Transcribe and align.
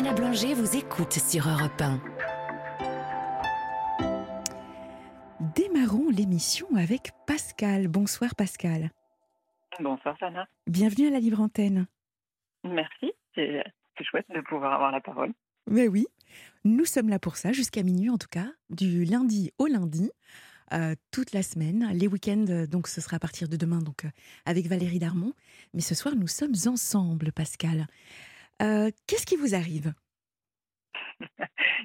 Savannah 0.00 0.18
Blanger 0.18 0.54
vous 0.54 0.76
écoute 0.78 1.12
sur 1.12 1.46
Europe 1.46 1.78
1. 1.78 2.00
Démarrons 5.54 6.08
l'émission 6.08 6.66
avec 6.74 7.10
Pascal. 7.26 7.86
Bonsoir 7.86 8.34
Pascal. 8.34 8.92
Bonsoir 9.78 10.16
Sana. 10.18 10.48
Bienvenue 10.66 11.08
à 11.08 11.10
la 11.10 11.20
Libre 11.20 11.40
Antenne. 11.40 11.86
Merci, 12.64 13.12
c'est 13.34 13.62
chouette 14.02 14.24
de 14.34 14.40
pouvoir 14.40 14.72
avoir 14.72 14.90
la 14.90 15.02
parole. 15.02 15.34
Mais 15.66 15.86
oui, 15.86 16.06
nous 16.64 16.86
sommes 16.86 17.10
là 17.10 17.18
pour 17.18 17.36
ça, 17.36 17.52
jusqu'à 17.52 17.82
minuit 17.82 18.08
en 18.08 18.16
tout 18.16 18.30
cas, 18.30 18.46
du 18.70 19.04
lundi 19.04 19.52
au 19.58 19.66
lundi. 19.66 20.10
Euh, 20.72 20.94
toute 21.10 21.32
la 21.32 21.42
semaine. 21.42 21.90
Les 21.92 22.06
week-ends, 22.06 22.46
euh, 22.48 22.66
donc 22.66 22.86
ce 22.86 23.00
sera 23.00 23.16
à 23.16 23.18
partir 23.18 23.48
de 23.48 23.56
demain, 23.56 23.80
donc 23.80 24.04
euh, 24.04 24.10
avec 24.46 24.66
Valérie 24.66 25.00
Darmon. 25.00 25.34
Mais 25.74 25.80
ce 25.80 25.96
soir, 25.96 26.14
nous 26.14 26.28
sommes 26.28 26.54
ensemble, 26.66 27.32
Pascal. 27.32 27.88
Qu'est-ce 29.06 29.26
qui 29.26 29.36
vous 29.36 29.54
arrive? 29.54 29.92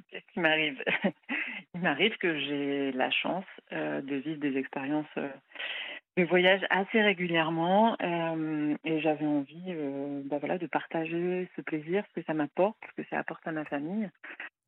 Qu'est-ce 0.10 0.34
qui 0.34 0.40
m'arrive? 0.40 0.84
Il 1.74 1.82
m'arrive 1.82 2.18
que 2.18 2.40
j'ai 2.40 2.92
la 2.94 3.12
chance 3.12 3.46
de 3.72 4.16
vivre 4.16 4.40
des 4.40 4.58
expériences 4.58 5.06
de 6.18 6.24
voyage 6.24 6.62
assez 6.70 7.02
régulièrement 7.02 7.98
et 8.86 9.02
j'avais 9.02 9.26
envie 9.26 9.74
bah 10.26 10.38
voilà, 10.40 10.58
de 10.58 10.68
partager 10.68 11.50
ce 11.56 11.62
plaisir, 11.62 12.04
ce 12.10 12.22
que 12.22 12.26
ça 12.26 12.34
m'apporte, 12.34 12.78
ce 12.90 13.02
que 13.02 13.10
ça 13.10 13.20
apporte 13.20 13.46
à 13.46 13.52
ma 13.52 13.66
famille. 13.66 14.10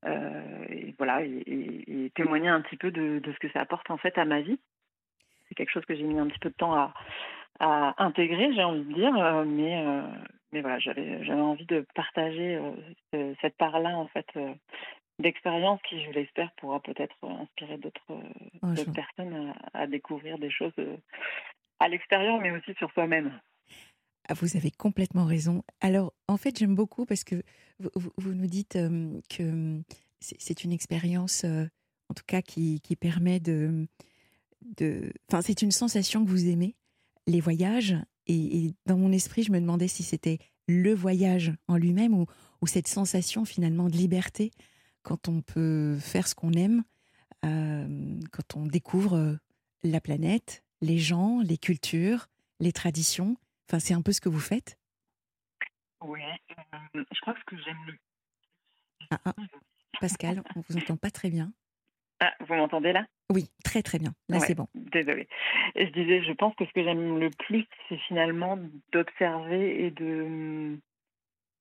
Euh, 0.05 0.65
et 0.69 0.93
voilà, 0.97 1.21
et, 1.23 2.11
témoigner 2.15 2.47
un 2.47 2.61
petit 2.61 2.77
peu 2.77 2.91
de, 2.91 3.21
ce 3.25 3.39
que 3.39 3.51
ça 3.51 3.61
apporte 3.61 3.89
en 3.91 3.97
fait 3.97 4.17
à 4.17 4.25
ma 4.25 4.41
vie. 4.41 4.59
C'est 5.47 5.55
quelque 5.55 5.71
chose 5.71 5.85
que 5.85 5.95
j'ai 5.95 6.03
mis 6.03 6.19
un 6.19 6.27
petit 6.27 6.39
peu 6.39 6.49
de 6.49 6.55
temps 6.55 6.73
à, 6.73 6.93
intégrer, 7.59 8.53
j'ai 8.53 8.63
envie 8.63 8.83
de 8.83 8.93
dire, 8.93 9.15
euh, 9.15 9.45
mais 9.45 9.85
euh, 9.85 10.01
mais 10.51 10.61
voilà, 10.61 10.79
j'avais 10.79 11.23
j'avais 11.23 11.41
envie 11.41 11.65
de 11.65 11.85
partager 11.95 12.59
cette 13.41 13.57
part-là 13.57 13.97
en 13.97 14.07
fait 14.07 14.27
d'expérience 15.19 15.79
qui, 15.89 16.03
je 16.03 16.11
l'espère, 16.11 16.51
pourra 16.57 16.79
peut-être 16.79 17.15
inspirer 17.23 17.77
d'autres 17.77 18.93
personnes 18.93 19.53
à, 19.73 19.87
découvrir 19.87 20.37
des 20.37 20.51
choses 20.51 20.73
à 21.79 21.89
l'extérieur, 21.89 22.39
mais 22.39 22.51
aussi 22.51 22.73
sur 22.77 22.91
soi-même. 22.93 23.37
Ah, 24.29 24.35
vous 24.35 24.55
avez 24.55 24.71
complètement 24.71 25.25
raison. 25.25 25.63
Alors, 25.81 26.13
en 26.27 26.37
fait, 26.37 26.57
j'aime 26.57 26.75
beaucoup 26.75 27.05
parce 27.05 27.23
que 27.23 27.43
vous, 27.79 28.33
nous 28.33 28.47
dites 28.47 28.77
que 29.29 29.81
c'est 30.19 30.63
une 30.63 30.71
expérience, 30.71 31.43
en 31.43 32.13
tout 32.13 32.25
cas, 32.25 32.41
qui, 32.41 32.79
permet 32.99 33.39
de, 33.39 33.87
de. 34.77 35.11
Enfin, 35.29 35.41
c'est 35.41 35.61
une 35.61 35.71
sensation 35.71 36.23
que 36.23 36.29
vous 36.29 36.47
aimez, 36.47 36.75
les 37.27 37.41
voyages. 37.41 37.95
Et, 38.25 38.73
dans 38.85 38.97
mon 38.97 39.11
esprit, 39.11 39.43
je 39.43 39.51
me 39.51 39.59
demandais 39.59 39.87
si 39.87 40.03
c'était 40.03 40.39
le 40.67 40.93
voyage 40.93 41.53
en 41.67 41.77
lui-même 41.77 42.13
ou, 42.13 42.25
ou, 42.61 42.67
cette 42.67 42.87
sensation 42.87 43.45
finalement 43.45 43.87
de 43.87 43.95
liberté 43.95 44.51
quand 45.01 45.29
on 45.29 45.41
peut 45.41 45.97
faire 45.99 46.27
ce 46.27 46.35
qu'on 46.35 46.51
aime, 46.51 46.83
quand 47.41 48.55
on 48.55 48.65
découvre 48.65 49.37
la 49.83 50.01
planète, 50.01 50.65
les 50.81 50.97
gens, 50.97 51.39
les 51.41 51.57
cultures, 51.57 52.27
les 52.59 52.73
traditions. 52.73 53.37
Enfin, 53.69 53.79
c'est 53.79 53.93
un 53.93 54.01
peu 54.01 54.11
ce 54.11 54.19
que 54.19 54.29
vous 54.29 54.39
faites 54.39 54.77
Oui, 56.01 56.19
je 56.93 57.21
crois 57.21 57.33
que 57.33 57.39
ce 57.39 57.45
que 57.45 57.63
j'aime 57.63 57.77
le 57.87 57.93
ah, 59.11 59.19
ah. 59.25 59.35
Pascal, 60.01 60.43
on 60.55 60.61
vous 60.67 60.77
entend 60.77 60.97
pas 60.97 61.11
très 61.11 61.29
bien. 61.29 61.53
Ah, 62.19 62.33
vous 62.39 62.55
m'entendez 62.55 62.93
là? 62.93 63.05
Oui, 63.31 63.49
très 63.63 63.83
très 63.83 63.99
bien. 63.99 64.11
Là, 64.29 64.39
c'est 64.39 64.55
bon. 64.55 64.67
Désolée. 64.73 65.27
Je 65.75 65.85
disais, 65.91 66.23
je 66.23 66.31
pense 66.33 66.55
que 66.55 66.65
ce 66.65 66.71
que 66.71 66.83
j'aime 66.83 67.19
le 67.19 67.29
plus, 67.29 67.65
c'est 67.89 67.97
finalement 68.07 68.57
d'observer 68.91 69.85
et 69.85 69.91
de 69.91 70.77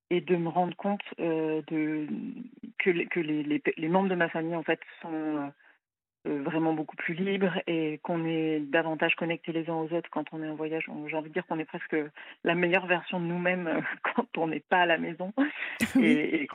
et 0.09 0.21
de 0.21 0.35
me 0.37 0.47
rendre 0.47 0.75
compte 0.77 1.01
euh, 1.19 1.61
de 1.67 2.07
que, 2.79 2.89
les, 2.89 3.07
que 3.07 3.19
les, 3.19 3.43
les, 3.43 3.87
membres 3.89 4.07
de 4.07 4.15
ma 4.15 4.29
famille 4.29 4.55
en 4.55 4.63
fait 4.63 4.79
sont 5.01 5.11
euh, 5.11 5.47
vraiment 6.27 6.73
beaucoup 6.73 6.95
plus 6.95 7.13
libre 7.13 7.59
et 7.67 7.99
qu'on 8.03 8.25
est 8.25 8.59
davantage 8.59 9.15
connectés 9.15 9.51
les 9.51 9.69
uns 9.69 9.75
aux 9.75 9.93
autres 9.93 10.09
quand 10.09 10.25
on 10.31 10.43
est 10.43 10.49
en 10.49 10.55
voyage. 10.55 10.89
J'ai 11.07 11.15
envie 11.15 11.29
de 11.29 11.33
dire 11.33 11.45
qu'on 11.47 11.59
est 11.59 11.65
presque 11.65 11.95
la 12.43 12.55
meilleure 12.55 12.85
version 12.85 13.19
de 13.19 13.25
nous-mêmes 13.25 13.67
euh, 13.67 13.81
quand 14.15 14.37
on 14.37 14.47
n'est 14.47 14.59
pas 14.59 14.81
à 14.81 14.85
la 14.85 14.97
maison 14.97 15.33
et, 15.99 16.43
et 16.43 16.47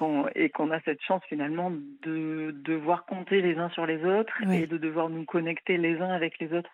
qu'on 0.50 0.70
a 0.70 0.80
cette 0.84 1.02
chance 1.02 1.22
finalement 1.28 1.72
de 2.02 2.54
devoir 2.64 3.06
compter 3.06 3.40
les 3.40 3.58
uns 3.58 3.70
sur 3.70 3.86
les 3.86 4.04
autres 4.04 4.42
et 4.50 4.66
de 4.66 4.76
devoir 4.76 5.08
nous 5.08 5.24
connecter 5.24 5.76
les 5.76 5.98
uns 6.00 6.10
avec 6.10 6.38
les 6.38 6.52
autres 6.52 6.70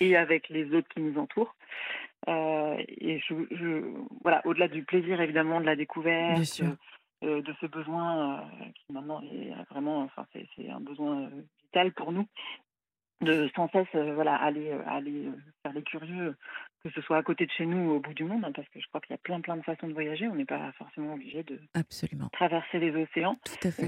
et 0.00 0.16
avec 0.16 0.48
les 0.48 0.72
autres 0.74 0.88
qui 0.88 1.00
nous 1.00 1.18
entourent. 1.18 1.54
Euh, 2.26 2.76
et 2.88 3.20
je, 3.20 3.82
voilà, 4.22 4.42
au-delà 4.44 4.68
du 4.68 4.82
plaisir 4.82 5.20
évidemment 5.20 5.60
de 5.60 5.66
la 5.66 5.76
découverte, 5.76 6.62
de 7.22 7.54
ce 7.60 7.66
besoin 7.66 8.48
qui 8.74 8.92
maintenant 8.92 9.20
est 9.22 9.52
vraiment, 9.70 10.02
enfin 10.02 10.26
c'est 10.32 10.68
un 10.70 10.80
besoin 10.80 11.28
vital 11.64 11.92
pour 11.92 12.12
nous 12.12 12.26
de 13.20 13.50
sans 13.56 13.68
cesse 13.70 13.88
voilà 14.14 14.36
aller 14.36 14.70
aller 14.86 15.28
faire 15.62 15.72
les 15.72 15.82
curieux 15.82 16.36
que 16.84 16.90
ce 16.90 17.00
soit 17.00 17.16
à 17.16 17.22
côté 17.24 17.46
de 17.46 17.50
chez 17.50 17.66
nous 17.66 17.90
ou 17.90 17.94
au 17.96 18.00
bout 18.00 18.14
du 18.14 18.22
monde 18.22 18.44
hein, 18.44 18.52
parce 18.54 18.68
que 18.68 18.78
je 18.80 18.86
crois 18.86 19.00
qu'il 19.00 19.10
y 19.10 19.14
a 19.14 19.18
plein 19.18 19.40
plein 19.40 19.56
de 19.56 19.62
façons 19.62 19.88
de 19.88 19.92
voyager. 19.92 20.28
On 20.28 20.36
n'est 20.36 20.44
pas 20.44 20.70
forcément 20.72 21.14
obligé 21.14 21.42
de 21.42 21.60
absolument. 21.74 22.28
traverser 22.32 22.78
les 22.78 22.94
océans 22.94 23.36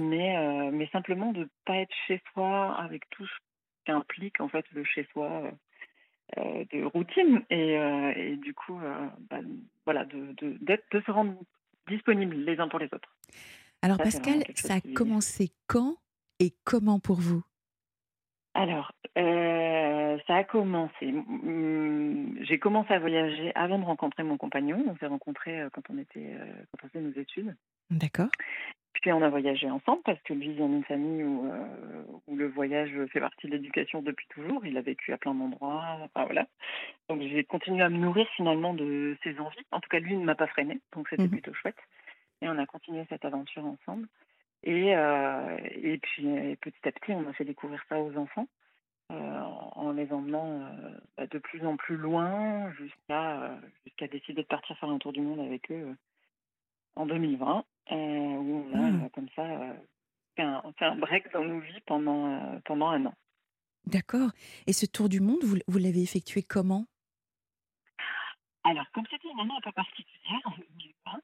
mais 0.00 0.70
mais 0.72 0.88
simplement 0.88 1.32
de 1.32 1.48
pas 1.64 1.76
être 1.76 1.94
chez 2.08 2.20
soi 2.32 2.74
avec 2.74 3.08
tout 3.10 3.24
ce 3.24 3.32
qu'implique 3.84 4.40
en 4.40 4.48
fait 4.48 4.64
le 4.72 4.82
chez 4.82 5.06
soi 5.12 5.42
de 6.36 6.84
routine. 6.84 7.44
Et, 7.50 7.74
et 8.16 8.36
du 8.36 8.52
coup 8.52 8.80
bah, 9.30 9.38
voilà 9.84 10.04
de, 10.06 10.32
de, 10.38 10.58
de 10.60 11.00
se 11.02 11.10
rendre 11.12 11.34
disponibles 11.88 12.36
les 12.36 12.58
uns 12.58 12.68
pour 12.68 12.78
les 12.78 12.86
autres 12.92 13.16
alors 13.82 13.98
Pascal 13.98 14.44
ça 14.54 14.74
a 14.74 14.80
commencé 14.80 15.50
quand 15.66 15.96
et 16.38 16.52
comment 16.64 17.00
pour 17.00 17.16
vous? 17.16 17.42
Alors, 18.54 18.92
euh, 19.16 20.18
ça 20.26 20.36
a 20.36 20.44
commencé. 20.44 21.14
J'ai 22.42 22.58
commencé 22.58 22.92
à 22.92 22.98
voyager 22.98 23.52
avant 23.54 23.78
de 23.78 23.84
rencontrer 23.84 24.22
mon 24.24 24.36
compagnon. 24.36 24.84
On 24.88 24.96
s'est 24.96 25.06
rencontrés 25.06 25.60
euh, 25.60 25.68
quand 25.72 25.82
on 25.88 25.98
était 25.98 26.34
euh, 26.34 26.46
quand 26.70 26.84
on 26.84 26.88
faisait 26.88 27.04
nos 27.04 27.12
études. 27.12 27.54
D'accord. 27.90 28.28
Puis 28.92 29.12
on 29.12 29.22
a 29.22 29.28
voyagé 29.28 29.70
ensemble 29.70 30.02
parce 30.04 30.20
que 30.22 30.34
lui 30.34 30.52
vient 30.52 30.68
d'une 30.68 30.84
famille 30.84 31.22
où, 31.24 31.50
où 32.26 32.36
le 32.36 32.48
voyage 32.48 32.90
fait 33.12 33.20
partie 33.20 33.46
de 33.46 33.52
l'éducation 33.52 34.02
depuis 34.02 34.26
toujours. 34.28 34.66
Il 34.66 34.76
a 34.76 34.82
vécu 34.82 35.12
à 35.12 35.18
plein 35.18 35.34
d'endroits. 35.34 35.98
Enfin 36.02 36.24
voilà. 36.24 36.46
Donc 37.08 37.22
j'ai 37.22 37.44
continué 37.44 37.82
à 37.82 37.88
me 37.88 37.96
nourrir 37.96 38.28
finalement 38.36 38.74
de 38.74 39.16
ses 39.22 39.38
envies. 39.38 39.64
En 39.70 39.80
tout 39.80 39.88
cas, 39.88 40.00
lui 40.00 40.16
ne 40.16 40.24
m'a 40.24 40.34
pas 40.34 40.48
freiné, 40.48 40.80
donc 40.94 41.08
c'était 41.08 41.24
mmh 41.24 41.30
plutôt 41.30 41.54
chouette. 41.54 41.78
Et 42.42 42.48
on 42.48 42.58
a 42.58 42.66
continué 42.66 43.04
cette 43.08 43.24
aventure 43.24 43.64
ensemble. 43.64 44.08
Et, 44.62 44.94
euh, 44.94 45.56
et 45.70 45.98
puis 45.98 46.56
petit 46.60 46.88
à 46.88 46.92
petit, 46.92 47.12
on 47.12 47.28
a 47.28 47.32
fait 47.32 47.44
découvrir 47.44 47.82
ça 47.88 48.00
aux 48.00 48.14
enfants 48.16 48.46
euh, 49.10 49.40
en 49.74 49.92
les 49.92 50.12
emmenant 50.12 50.60
euh, 50.62 50.90
bah, 51.16 51.26
de 51.26 51.38
plus 51.38 51.64
en 51.66 51.76
plus 51.76 51.96
loin 51.96 52.70
jusqu'à 52.72 53.58
jusqu'à 53.84 54.06
décider 54.06 54.42
de 54.42 54.46
partir 54.46 54.76
faire 54.78 54.90
un 54.90 54.98
tour 54.98 55.12
du 55.12 55.20
monde 55.20 55.40
avec 55.40 55.70
eux 55.70 55.96
en 56.96 57.06
2020, 57.06 57.64
où 57.90 57.94
on 57.94 58.74
a 58.74 58.90
mmh. 58.90 59.10
comme 59.10 59.28
ça 59.36 59.44
fait 60.36 60.42
un, 60.42 60.62
fait, 60.78 60.84
un, 60.84 60.96
break 60.96 61.32
dans 61.32 61.44
nos 61.44 61.60
vies 61.60 61.80
pendant, 61.86 62.60
pendant 62.64 62.88
un 62.88 63.06
an. 63.06 63.14
D'accord. 63.86 64.30
Et 64.66 64.72
ce 64.72 64.86
tour 64.86 65.08
du 65.08 65.20
monde, 65.20 65.42
vous, 65.42 65.56
vous 65.66 65.78
l'avez 65.78 66.02
effectué 66.02 66.42
comment? 66.42 66.86
Alors, 68.64 68.84
comme 68.92 69.04
c'était 69.10 69.28
une 69.28 69.40
année 69.40 69.54
un 69.56 69.60
peu 69.62 69.72
particulière, 69.72 70.40
en 70.44 70.50
2020, 70.50 71.20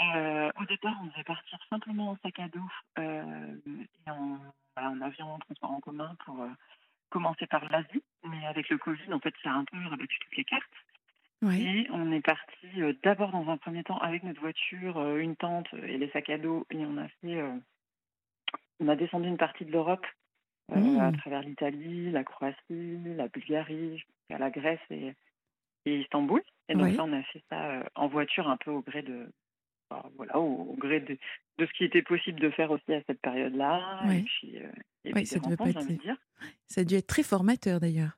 euh, 0.00 0.50
au 0.60 0.64
départ, 0.66 0.96
on 1.02 1.06
devait 1.06 1.24
partir 1.24 1.58
simplement 1.68 2.10
en 2.10 2.16
sac 2.22 2.38
à 2.38 2.48
dos 2.48 2.60
euh, 2.98 3.56
et 3.66 4.10
en, 4.10 5.00
avion, 5.00 5.34
en 5.34 5.38
transport 5.40 5.72
en 5.72 5.80
commun 5.80 6.14
pour 6.24 6.40
euh, 6.40 6.48
commencer 7.10 7.46
par 7.46 7.68
l'Asie. 7.68 8.04
Mais 8.24 8.46
avec 8.46 8.68
le 8.68 8.78
Covid, 8.78 9.12
en 9.12 9.18
fait, 9.18 9.34
ça 9.42 9.50
a 9.50 9.54
un 9.54 9.64
peu 9.64 9.76
rabattu 9.76 10.18
toutes 10.20 10.36
les 10.36 10.44
cartes. 10.44 10.64
Et 11.42 11.86
on 11.92 12.10
est 12.10 12.20
parti 12.20 12.66
d'abord 13.04 13.30
dans 13.30 13.48
un 13.48 13.56
premier 13.56 13.84
temps 13.84 13.98
avec 13.98 14.24
notre 14.24 14.40
voiture, 14.40 15.16
une 15.16 15.36
tente 15.36 15.68
et 15.74 15.96
les 15.96 16.10
sacs 16.10 16.30
à 16.30 16.38
dos. 16.38 16.66
Et 16.70 16.78
on 16.78 16.96
a 16.98 17.08
fait, 17.20 17.42
on 18.80 18.88
a 18.88 18.96
descendu 18.96 19.28
une 19.28 19.36
partie 19.36 19.64
de 19.64 19.70
l'Europe 19.70 20.06
à 20.72 20.78
mmh. 20.78 21.16
travers 21.18 21.42
l'Italie, 21.42 22.10
la 22.10 22.24
Croatie, 22.24 22.98
la 23.16 23.28
Bulgarie, 23.28 23.98
jusqu'à 23.98 24.38
la 24.38 24.50
Grèce 24.50 24.80
et, 24.90 25.14
et 25.86 26.00
Istanbul. 26.00 26.42
Et 26.68 26.74
donc 26.74 26.94
là, 26.96 27.04
on 27.04 27.12
a 27.12 27.22
fait 27.22 27.42
ça 27.48 27.84
en 27.94 28.08
voiture 28.08 28.48
un 28.48 28.56
peu 28.56 28.70
au 28.70 28.80
gré 28.80 29.02
de, 29.02 29.26
voilà, 30.16 30.38
au, 30.38 30.74
gré 30.78 31.00
de, 31.00 31.16
de, 31.58 31.66
ce 31.66 31.72
qui 31.72 31.84
était 31.84 32.02
possible 32.02 32.40
de 32.40 32.50
faire 32.50 32.70
aussi 32.70 32.92
à 32.92 33.02
cette 33.06 33.20
période-là. 33.20 34.02
Et 34.10 34.22
puis, 34.22 34.58
euh, 34.58 35.24
ça, 35.24 35.38
devait 35.38 35.56
pas 35.56 35.70
être... 35.70 35.86
dire. 35.86 36.16
ça 36.66 36.82
a 36.82 36.84
dû 36.84 36.94
être 36.94 37.06
très 37.06 37.22
formateur 37.22 37.80
d'ailleurs. 37.80 38.17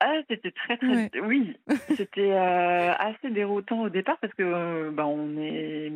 Ah, 0.00 0.20
c'était 0.28 0.50
très 0.50 0.76
très 0.76 1.10
oui, 1.20 1.56
c'était 1.96 2.32
euh, 2.32 2.92
assez 2.94 3.30
déroutant 3.30 3.82
au 3.82 3.88
départ 3.88 4.18
parce 4.18 4.34
que 4.34 4.42
euh, 4.42 4.90
bah, 4.90 5.06
on 5.06 5.36
est 5.38 5.90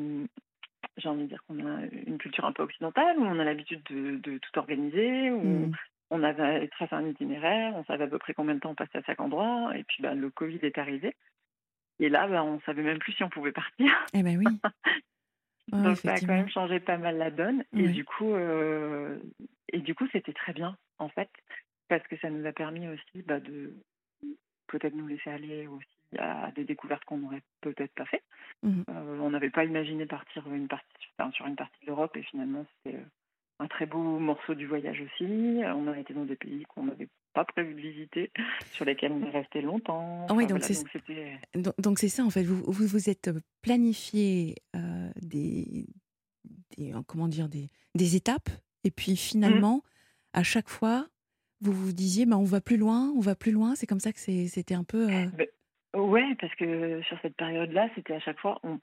j'ai 0.96 1.08
envie 1.08 1.24
de 1.24 1.28
dire 1.28 1.42
qu'on 1.46 1.58
a 1.66 1.80
une 2.06 2.18
culture 2.18 2.44
un 2.44 2.52
peu 2.52 2.62
occidentale 2.62 3.18
où 3.18 3.22
on 3.22 3.38
a 3.38 3.44
l'habitude 3.44 3.82
de, 3.90 4.16
de, 4.16 4.38
tout 4.38 4.58
organiser 4.58 5.30
où 5.30 5.42
mmh. 5.42 5.72
on 6.10 6.22
avait 6.22 6.68
tracé 6.68 6.94
un 6.94 7.06
itinéraire, 7.06 7.74
on 7.76 7.84
savait 7.84 8.04
à 8.04 8.08
peu 8.08 8.18
près 8.18 8.34
combien 8.34 8.54
de 8.54 8.60
temps 8.60 8.70
on 8.70 8.74
passait 8.74 8.98
à 8.98 9.02
chaque 9.02 9.20
endroit 9.20 9.72
et 9.76 9.84
puis 9.84 10.02
bah, 10.02 10.14
le 10.14 10.30
Covid 10.30 10.58
est 10.62 10.78
arrivé 10.78 11.14
et 12.00 12.08
là, 12.08 12.26
bah, 12.26 12.42
on 12.42 12.60
savait 12.60 12.82
même 12.82 12.98
plus 12.98 13.12
si 13.12 13.22
on 13.22 13.28
pouvait 13.28 13.52
partir. 13.52 14.06
Eh 14.14 14.22
ben 14.22 14.38
oui. 14.38 14.46
Donc 15.68 15.98
ça 15.98 16.14
a 16.14 16.18
quand 16.18 16.26
même 16.26 16.48
changé 16.48 16.80
pas 16.80 16.96
mal 16.96 17.18
la 17.18 17.30
donne. 17.30 17.62
Et 17.76 17.88
du 17.88 18.04
coup, 18.04 18.34
et 19.72 19.78
du 19.78 19.94
coup, 19.94 20.06
c'était 20.10 20.32
très 20.32 20.52
bien 20.52 20.76
en 20.98 21.08
fait, 21.08 21.30
parce 21.88 22.06
que 22.08 22.16
ça 22.18 22.30
nous 22.30 22.46
a 22.46 22.52
permis 22.52 22.88
aussi 22.88 23.22
bah, 23.22 23.38
de 23.38 23.74
peut-être 24.70 24.94
nous 24.94 25.06
laisser 25.06 25.30
aller 25.30 25.66
aussi 25.66 26.18
à 26.18 26.50
des 26.52 26.64
découvertes 26.64 27.04
qu'on 27.04 27.18
n'aurait 27.18 27.42
peut-être 27.60 27.94
pas 27.94 28.06
fait. 28.06 28.22
Mmh 28.62 28.82
on 29.22 29.30
n'avait 29.30 29.50
pas 29.50 29.64
imaginé 29.64 30.06
partir 30.06 30.46
une 30.52 30.68
partie, 30.68 30.86
sur 31.32 31.46
une 31.46 31.56
partie 31.56 31.80
de 31.82 31.86
l'Europe 31.86 32.16
et 32.16 32.22
finalement 32.22 32.64
c'était 32.84 32.98
un 33.58 33.68
très 33.68 33.86
beau 33.86 34.18
morceau 34.18 34.54
du 34.54 34.66
voyage 34.66 35.00
aussi. 35.00 35.24
On 35.24 35.86
a 35.86 35.98
été 35.98 36.14
dans 36.14 36.24
des 36.24 36.36
pays 36.36 36.64
qu'on 36.64 36.84
n'avait 36.84 37.08
pas 37.32 37.44
prévu 37.44 37.74
de 37.74 37.80
visiter, 37.80 38.32
sur 38.72 38.84
lesquels 38.84 39.12
on 39.12 39.22
est 39.24 39.30
resté 39.30 39.60
longtemps. 39.60 40.26
Ah 40.28 40.34
oui, 40.34 40.46
donc 40.46 40.62
c'est 40.62 40.82
donc, 41.54 41.98
ça 41.98 42.24
en 42.24 42.30
fait. 42.30 42.42
Vous 42.42 42.62
vous, 42.66 42.86
vous 42.86 43.10
êtes 43.10 43.30
planifié 43.62 44.56
euh, 44.74 45.10
des, 45.20 45.86
des, 46.76 46.92
comment 47.06 47.28
dire 47.28 47.48
des, 47.48 47.70
des 47.94 48.16
étapes 48.16 48.50
et 48.84 48.90
puis 48.90 49.16
finalement 49.16 49.76
mmh. 49.76 50.38
à 50.38 50.42
chaque 50.42 50.68
fois 50.68 51.06
vous 51.60 51.72
vous 51.72 51.92
disiez 51.92 52.26
bah, 52.26 52.36
on 52.36 52.44
va 52.44 52.60
plus 52.60 52.76
loin, 52.76 53.12
on 53.16 53.20
va 53.20 53.34
plus 53.34 53.52
loin. 53.52 53.74
C'est 53.74 53.86
comme 53.86 54.00
ça 54.00 54.12
que 54.12 54.18
c'était 54.18 54.74
un 54.74 54.84
peu. 54.84 55.10
Euh... 55.10 55.26
Ben, 55.36 55.46
ouais, 55.94 56.34
parce 56.40 56.54
que 56.54 57.02
sur 57.02 57.18
cette 57.22 57.36
période-là, 57.36 57.88
c'était 57.94 58.14
à 58.14 58.20
chaque 58.20 58.38
fois 58.38 58.58
on 58.62 58.78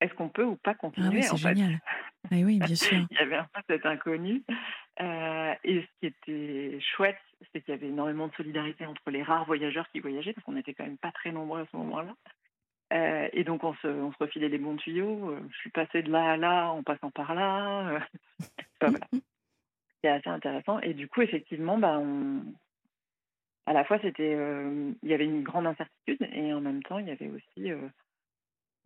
est-ce 0.00 0.14
qu'on 0.14 0.28
peut 0.28 0.44
ou 0.44 0.56
pas 0.56 0.72
ah 0.72 0.74
continuer 0.74 1.22
C'est 1.22 1.36
génial. 1.36 1.80
Ah 2.30 2.36
oui, 2.36 2.58
bien 2.58 2.74
sûr. 2.74 3.06
Il 3.10 3.16
y 3.16 3.20
avait 3.20 3.36
un 3.36 3.48
peu 3.54 3.62
cet 3.66 3.86
inconnu. 3.86 4.42
Euh, 5.00 5.54
et 5.64 5.80
ce 5.80 5.86
qui 5.98 6.06
était 6.06 6.78
chouette, 6.94 7.18
c'est 7.50 7.62
qu'il 7.62 7.72
y 7.72 7.76
avait 7.76 7.88
énormément 7.88 8.28
de 8.28 8.34
solidarité 8.34 8.84
entre 8.84 9.10
les 9.10 9.22
rares 9.22 9.46
voyageurs 9.46 9.88
qui 9.90 10.00
voyageaient, 10.00 10.34
parce 10.34 10.44
qu'on 10.44 10.52
n'était 10.52 10.74
quand 10.74 10.84
même 10.84 10.98
pas 10.98 11.12
très 11.12 11.32
nombreux 11.32 11.62
à 11.62 11.66
ce 11.72 11.76
moment-là. 11.78 12.14
Euh, 12.92 13.28
et 13.32 13.42
donc, 13.42 13.64
on 13.64 13.72
se, 13.76 13.86
on 13.86 14.12
se, 14.12 14.18
refilait 14.18 14.50
les 14.50 14.58
bons 14.58 14.76
tuyaux. 14.76 15.30
Euh, 15.30 15.40
je 15.50 15.56
suis 15.56 15.70
passée 15.70 16.02
de 16.02 16.10
là 16.10 16.32
à 16.32 16.36
là 16.36 16.70
en 16.70 16.82
passant 16.82 17.10
par 17.10 17.34
là. 17.34 18.00
enfin, 18.82 18.90
voilà. 18.90 19.06
C'est 20.02 20.10
assez 20.10 20.28
intéressant. 20.28 20.80
Et 20.80 20.94
du 20.94 21.08
coup, 21.08 21.22
effectivement, 21.22 21.78
bah, 21.78 21.98
on... 21.98 22.42
à 23.66 23.72
la 23.72 23.84
fois, 23.84 23.98
c'était, 24.00 24.32
il 25.02 25.08
y 25.08 25.14
avait 25.14 25.24
une 25.24 25.42
grande 25.42 25.66
incertitude 25.66 26.26
et 26.32 26.52
en 26.52 26.60
même 26.60 26.82
temps, 26.82 26.98
il 26.98 27.08
y 27.08 27.10
avait 27.10 27.28
aussi 27.28 27.72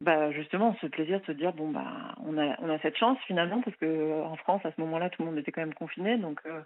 bah 0.00 0.30
justement 0.32 0.76
ce 0.80 0.86
plaisir 0.86 1.20
de 1.20 1.26
se 1.26 1.32
dire 1.32 1.52
bon 1.52 1.70
bah 1.70 2.14
on 2.18 2.36
a 2.38 2.56
on 2.60 2.68
a 2.68 2.78
cette 2.80 2.96
chance 2.96 3.18
finalement 3.26 3.60
parce 3.62 3.76
que 3.76 4.22
en 4.22 4.36
France 4.36 4.64
à 4.64 4.72
ce 4.72 4.80
moment-là 4.80 5.10
tout 5.10 5.22
le 5.22 5.28
monde 5.28 5.38
était 5.38 5.52
quand 5.52 5.62
même 5.62 5.74
confiné 5.74 6.18
donc 6.18 6.40
euh, 6.46 6.60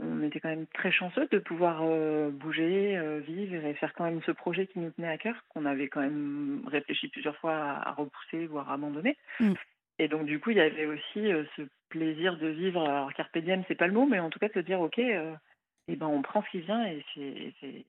on 0.00 0.22
était 0.22 0.40
quand 0.40 0.48
même 0.48 0.66
très 0.74 0.92
chanceux 0.92 1.26
de 1.30 1.38
pouvoir 1.38 1.80
euh, 1.82 2.30
bouger, 2.30 2.98
euh, 2.98 3.20
vivre 3.20 3.64
et 3.64 3.74
faire 3.74 3.94
quand 3.94 4.04
même 4.04 4.22
ce 4.24 4.30
projet 4.30 4.66
qui 4.66 4.78
nous 4.78 4.90
tenait 4.90 5.08
à 5.08 5.16
cœur 5.16 5.36
qu'on 5.48 5.64
avait 5.64 5.88
quand 5.88 6.00
même 6.00 6.62
réfléchi 6.66 7.08
plusieurs 7.08 7.36
fois 7.38 7.54
à, 7.54 7.92
repousser 7.92 8.46
voire 8.46 8.70
abandonner. 8.70 9.16
Mm. 9.40 9.54
Et 9.98 10.08
donc 10.08 10.26
du 10.26 10.40
coup 10.40 10.50
il 10.50 10.56
y 10.56 10.60
avait 10.60 10.86
aussi 10.86 11.28
ce 11.56 11.62
plaisir 11.96 12.36
de 12.36 12.48
vivre 12.48 12.82
alors 12.82 13.12
carpe 13.14 13.38
diem 13.38 13.64
c'est 13.68 13.74
pas 13.74 13.86
le 13.86 13.92
mot 13.92 14.06
mais 14.06 14.20
en 14.20 14.30
tout 14.30 14.38
cas 14.38 14.48
de 14.48 14.54
se 14.54 14.58
dire 14.60 14.80
ok 14.80 14.98
et 14.98 15.96
ben 15.96 16.06
on 16.06 16.22
prend 16.22 16.42
ce 16.42 16.50
qui 16.50 16.60
vient 16.60 16.84
et 16.86 17.04
c'est 17.14 17.84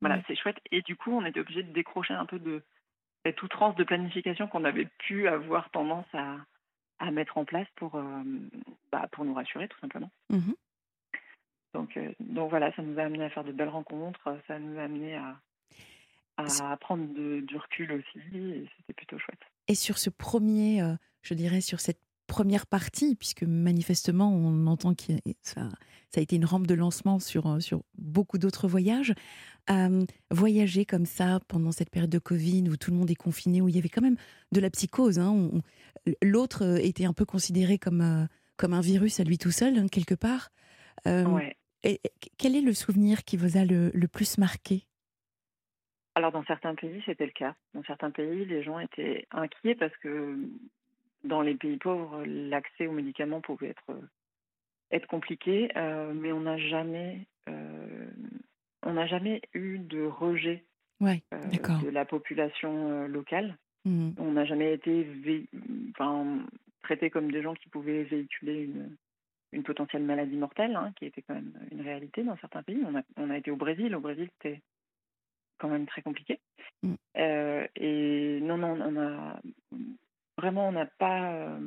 voilà 0.00 0.20
c'est 0.26 0.36
chouette 0.36 0.58
et 0.70 0.82
du 0.82 0.96
coup 0.96 1.12
on 1.12 1.24
était 1.24 1.40
obligé 1.40 1.62
de 1.62 1.72
décrocher 1.72 2.14
un 2.14 2.26
peu 2.26 2.38
de 2.38 2.62
cette 3.24 3.42
outrance 3.42 3.76
de 3.76 3.84
planification 3.84 4.48
qu'on 4.48 4.64
avait 4.64 4.88
pu 4.98 5.28
avoir 5.28 5.70
tendance 5.70 6.06
à, 6.12 6.36
à 6.98 7.10
mettre 7.10 7.38
en 7.38 7.44
place 7.44 7.66
pour, 7.76 7.94
euh, 7.94 8.22
bah, 8.90 9.08
pour 9.12 9.24
nous 9.24 9.34
rassurer, 9.34 9.68
tout 9.68 9.78
simplement. 9.80 10.10
Mmh 10.30 10.52
donc, 11.74 11.96
euh, 11.96 12.12
donc 12.20 12.50
voilà, 12.50 12.70
ça 12.76 12.82
nous 12.82 12.98
a 12.98 13.02
amené 13.04 13.24
à 13.24 13.30
faire 13.30 13.44
de 13.44 13.52
belles 13.52 13.70
rencontres, 13.70 14.38
ça 14.46 14.58
nous 14.58 14.78
a 14.78 14.82
amené 14.82 15.16
à, 15.16 15.40
à 16.36 16.76
prendre 16.76 17.06
du 17.14 17.56
recul 17.56 17.92
aussi, 17.92 18.36
et 18.36 18.68
c'était 18.76 18.92
plutôt 18.92 19.18
chouette. 19.18 19.40
Et 19.68 19.74
sur 19.74 19.96
ce 19.96 20.10
premier, 20.10 20.82
euh, 20.82 20.92
je 21.22 21.32
dirais, 21.32 21.62
sur 21.62 21.80
cette 21.80 22.02
première 22.32 22.66
partie, 22.66 23.14
puisque 23.14 23.42
manifestement, 23.42 24.34
on 24.34 24.66
entend 24.66 24.94
que 24.94 25.12
ça, 25.42 25.68
ça, 26.08 26.18
a 26.18 26.22
été 26.22 26.36
une 26.36 26.46
rampe 26.46 26.66
de 26.66 26.72
lancement 26.72 27.18
sur, 27.18 27.60
sur 27.60 27.82
beaucoup 27.98 28.38
d'autres 28.38 28.68
voyages 28.68 29.12
voyager 30.30 30.84
comme 30.84 31.06
ça 31.06 31.40
pendant 31.48 31.72
cette 31.72 31.90
période 31.90 32.10
de 32.10 32.18
Covid 32.18 32.68
où 32.68 32.76
tout 32.76 32.90
le 32.90 32.96
monde 32.96 33.10
est 33.10 33.14
confiné, 33.14 33.60
où 33.60 33.68
il 33.68 33.76
y 33.76 33.78
avait 33.78 33.88
quand 33.88 34.02
même 34.02 34.16
de 34.52 34.60
la 34.60 34.70
psychose. 34.70 35.18
Hein, 35.18 35.50
L'autre 36.22 36.64
euh, 36.64 36.76
était 36.76 37.04
un 37.04 37.12
peu 37.12 37.24
considéré 37.24 37.78
comme, 37.78 38.00
euh, 38.00 38.26
comme 38.56 38.72
un 38.72 38.80
virus 38.80 39.20
à 39.20 39.24
lui 39.24 39.38
tout 39.38 39.50
seul, 39.50 39.78
hein, 39.78 39.86
quelque 39.88 40.14
part. 40.14 40.50
et, 41.06 42.00
quel 42.38 42.56
est 42.56 42.60
le 42.60 42.72
souvenir 42.72 43.24
qui 43.24 43.36
vous 43.36 43.56
a 43.56 43.64
le, 43.64 43.90
le 43.92 44.08
plus 44.08 44.38
marqué? 44.38 44.86
Alors 46.14 46.30
dans 46.30 46.44
certains 46.44 46.74
pays, 46.74 47.02
c'était 47.06 47.26
le 47.26 47.32
cas. 47.32 47.54
Dans 47.74 47.82
certains 47.84 48.10
pays, 48.10 48.44
les 48.44 48.62
gens 48.62 48.78
étaient 48.78 49.26
inquiets 49.30 49.74
parce 49.74 49.96
que 49.98 50.38
dans 51.24 51.42
les 51.42 51.54
pays 51.54 51.76
pauvres, 51.76 52.24
l'accès 52.24 52.86
aux 52.86 52.92
médicaments 52.92 53.40
pouvait 53.40 53.68
être, 53.68 54.00
être 54.90 55.06
compliqué, 55.06 55.70
euh, 55.76 56.12
mais 56.14 56.32
on 56.32 56.40
n'a 56.40 56.58
jamais 56.58 57.26
on 58.82 58.92
n'a 58.94 59.06
jamais 59.06 59.40
eu 59.54 59.78
de 59.78 60.04
rejet 60.04 60.64
euh, 61.02 61.16
de 61.82 61.88
la 61.88 62.04
population 62.04 62.90
euh, 62.90 63.06
locale. 63.06 63.56
Mmh. 63.84 64.10
On 64.18 64.32
n'a 64.32 64.44
jamais 64.44 64.74
été 64.74 65.08
enfin, 65.90 66.44
traité 66.82 67.10
comme 67.10 67.30
des 67.30 67.42
gens 67.42 67.54
qui 67.54 67.68
pouvaient 67.68 68.04
véhiculer 68.04 68.64
une, 68.64 68.96
une 69.52 69.62
potentielle 69.62 70.04
maladie 70.04 70.36
mortelle, 70.36 70.76
hein, 70.76 70.92
qui 70.96 71.06
était 71.06 71.22
quand 71.22 71.34
même 71.34 71.52
une 71.72 71.80
réalité 71.80 72.22
dans 72.22 72.36
certains 72.36 72.62
pays. 72.62 72.82
On 72.86 72.96
a, 72.96 73.02
on 73.16 73.30
a 73.30 73.38
été 73.38 73.50
au 73.50 73.56
Brésil. 73.56 73.94
Au 73.94 74.00
Brésil, 74.00 74.28
c'était 74.34 74.60
quand 75.58 75.68
même 75.68 75.86
très 75.86 76.02
compliqué. 76.02 76.38
Mmh. 76.82 76.94
Euh, 77.16 77.66
et 77.76 78.40
non, 78.42 78.58
non, 78.58 78.78
on 78.80 79.00
a 79.00 79.40
vraiment, 80.38 80.68
on 80.68 80.72
n'a 80.72 80.86
pas, 80.86 81.58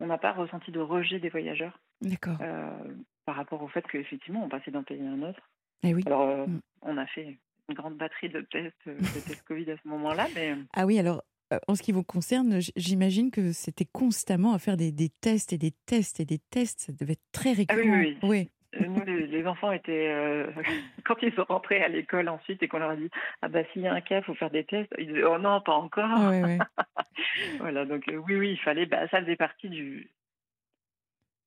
on 0.00 0.06
n'a 0.06 0.18
pas 0.18 0.32
ressenti 0.32 0.70
de 0.70 0.80
rejet 0.80 1.18
des 1.18 1.28
voyageurs. 1.28 1.78
D'accord. 2.00 2.38
par 3.26 3.34
rapport 3.34 3.60
au 3.62 3.68
fait 3.68 3.84
qu'effectivement, 3.90 4.44
on 4.44 4.48
passait 4.48 4.70
d'un 4.70 4.84
pays 4.84 5.00
à 5.00 5.10
un 5.10 5.22
autre. 5.22 5.40
Eh 5.82 5.94
oui. 5.94 6.02
Alors, 6.06 6.22
euh, 6.22 6.46
mm. 6.46 6.60
on 6.82 6.96
a 6.96 7.06
fait 7.06 7.38
une 7.68 7.74
grande 7.74 7.96
batterie 7.96 8.28
de 8.28 8.40
tests, 8.40 8.74
euh, 8.86 8.94
de 8.94 9.20
tests 9.26 9.42
Covid 9.44 9.70
à 9.70 9.76
ce 9.82 9.88
moment-là. 9.88 10.26
Mais... 10.34 10.52
Euh, 10.52 10.56
ah 10.74 10.86
oui, 10.86 10.98
alors, 10.98 11.22
en 11.66 11.74
ce 11.74 11.82
qui 11.82 11.92
vous 11.92 12.04
concerne, 12.04 12.58
j'imagine 12.76 13.30
que 13.30 13.52
c'était 13.52 13.86
constamment 13.86 14.52
à 14.52 14.58
faire 14.58 14.76
des, 14.76 14.92
des, 14.92 15.08
tests 15.08 15.52
et 15.52 15.58
des 15.58 15.72
tests 15.86 16.20
et 16.20 16.24
des 16.24 16.38
tests. 16.38 16.80
Ça 16.80 16.92
devait 16.92 17.14
être 17.14 17.32
très 17.32 17.52
récurrent. 17.52 17.80
Ah 17.80 18.00
oui, 18.02 18.18
oui. 18.22 18.50
Nous, 18.78 19.02
les, 19.04 19.46
enfants 19.46 19.72
étaient. 19.72 20.46
quand 21.04 21.16
ils 21.22 21.32
sont 21.32 21.44
rentrés 21.48 21.82
à 21.82 21.88
l'école 21.88 22.28
ensuite 22.28 22.62
et 22.62 22.68
qu'on 22.68 22.78
leur 22.78 22.90
a 22.90 22.96
dit 22.96 23.10
Ah, 23.42 23.48
bah, 23.48 23.60
s'il 23.72 23.82
y 23.82 23.86
a 23.86 23.94
un 23.94 24.00
cas, 24.00 24.18
il 24.18 24.24
faut 24.24 24.34
faire 24.34 24.50
des 24.50 24.64
tests, 24.64 24.92
ils 24.98 25.06
disaient 25.06 25.24
Oh 25.24 25.38
non, 25.38 25.60
pas 25.60 25.72
encore. 25.72 26.30
Oui, 26.30 26.42
oui. 26.42 26.58
voilà, 27.60 27.84
donc 27.86 28.04
oui, 28.08 28.36
oui, 28.36 28.50
il 28.52 28.60
fallait. 28.60 28.86
Bah, 28.86 29.08
ça 29.08 29.20
faisait 29.20 29.36
partie 29.36 29.70
du, 29.70 30.10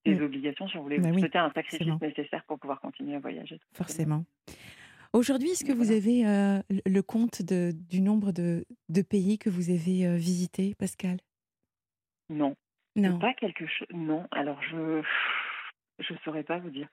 des 0.06 0.15
mm. 0.15 0.23
obligations 0.23 0.68
si 0.68 0.78
on 0.78 0.83
voulait. 0.83 0.99
Bah 0.99 1.09
C'était 1.19 1.37
un 1.37 1.51
sacrifice 1.51 2.01
nécessaire 2.01 2.44
pour 2.45 2.59
pouvoir 2.59 2.80
continuer 2.80 3.16
à 3.16 3.19
voyager. 3.19 3.59
Forcément. 3.73 4.25
Aujourd'hui, 5.13 5.49
est-ce 5.49 5.66
que 5.66 5.73
vous 5.73 5.92
avez 5.92 6.25
euh, 6.25 6.61
le 6.85 7.01
compte 7.01 7.42
de, 7.42 7.73
du 7.90 8.01
nombre 8.01 8.31
de, 8.31 8.66
de, 8.90 9.01
pays 9.01 9.37
que 9.37 9.49
vous 9.49 9.69
avez 9.69 10.07
euh, 10.07 10.16
visités, 10.16 10.73
Pascal? 10.80 11.18
Non. 12.30 12.56
Non. 12.95 13.19
Pas 13.19 13.33
quelque 13.33 13.68
chose. 13.68 13.87
Non. 13.94 14.25
Alors, 14.31 14.61
je 14.63 15.01
je 15.99 16.13
saurais 16.23 16.44
pas 16.44 16.59
vous 16.59 16.69
dire. 16.69 16.87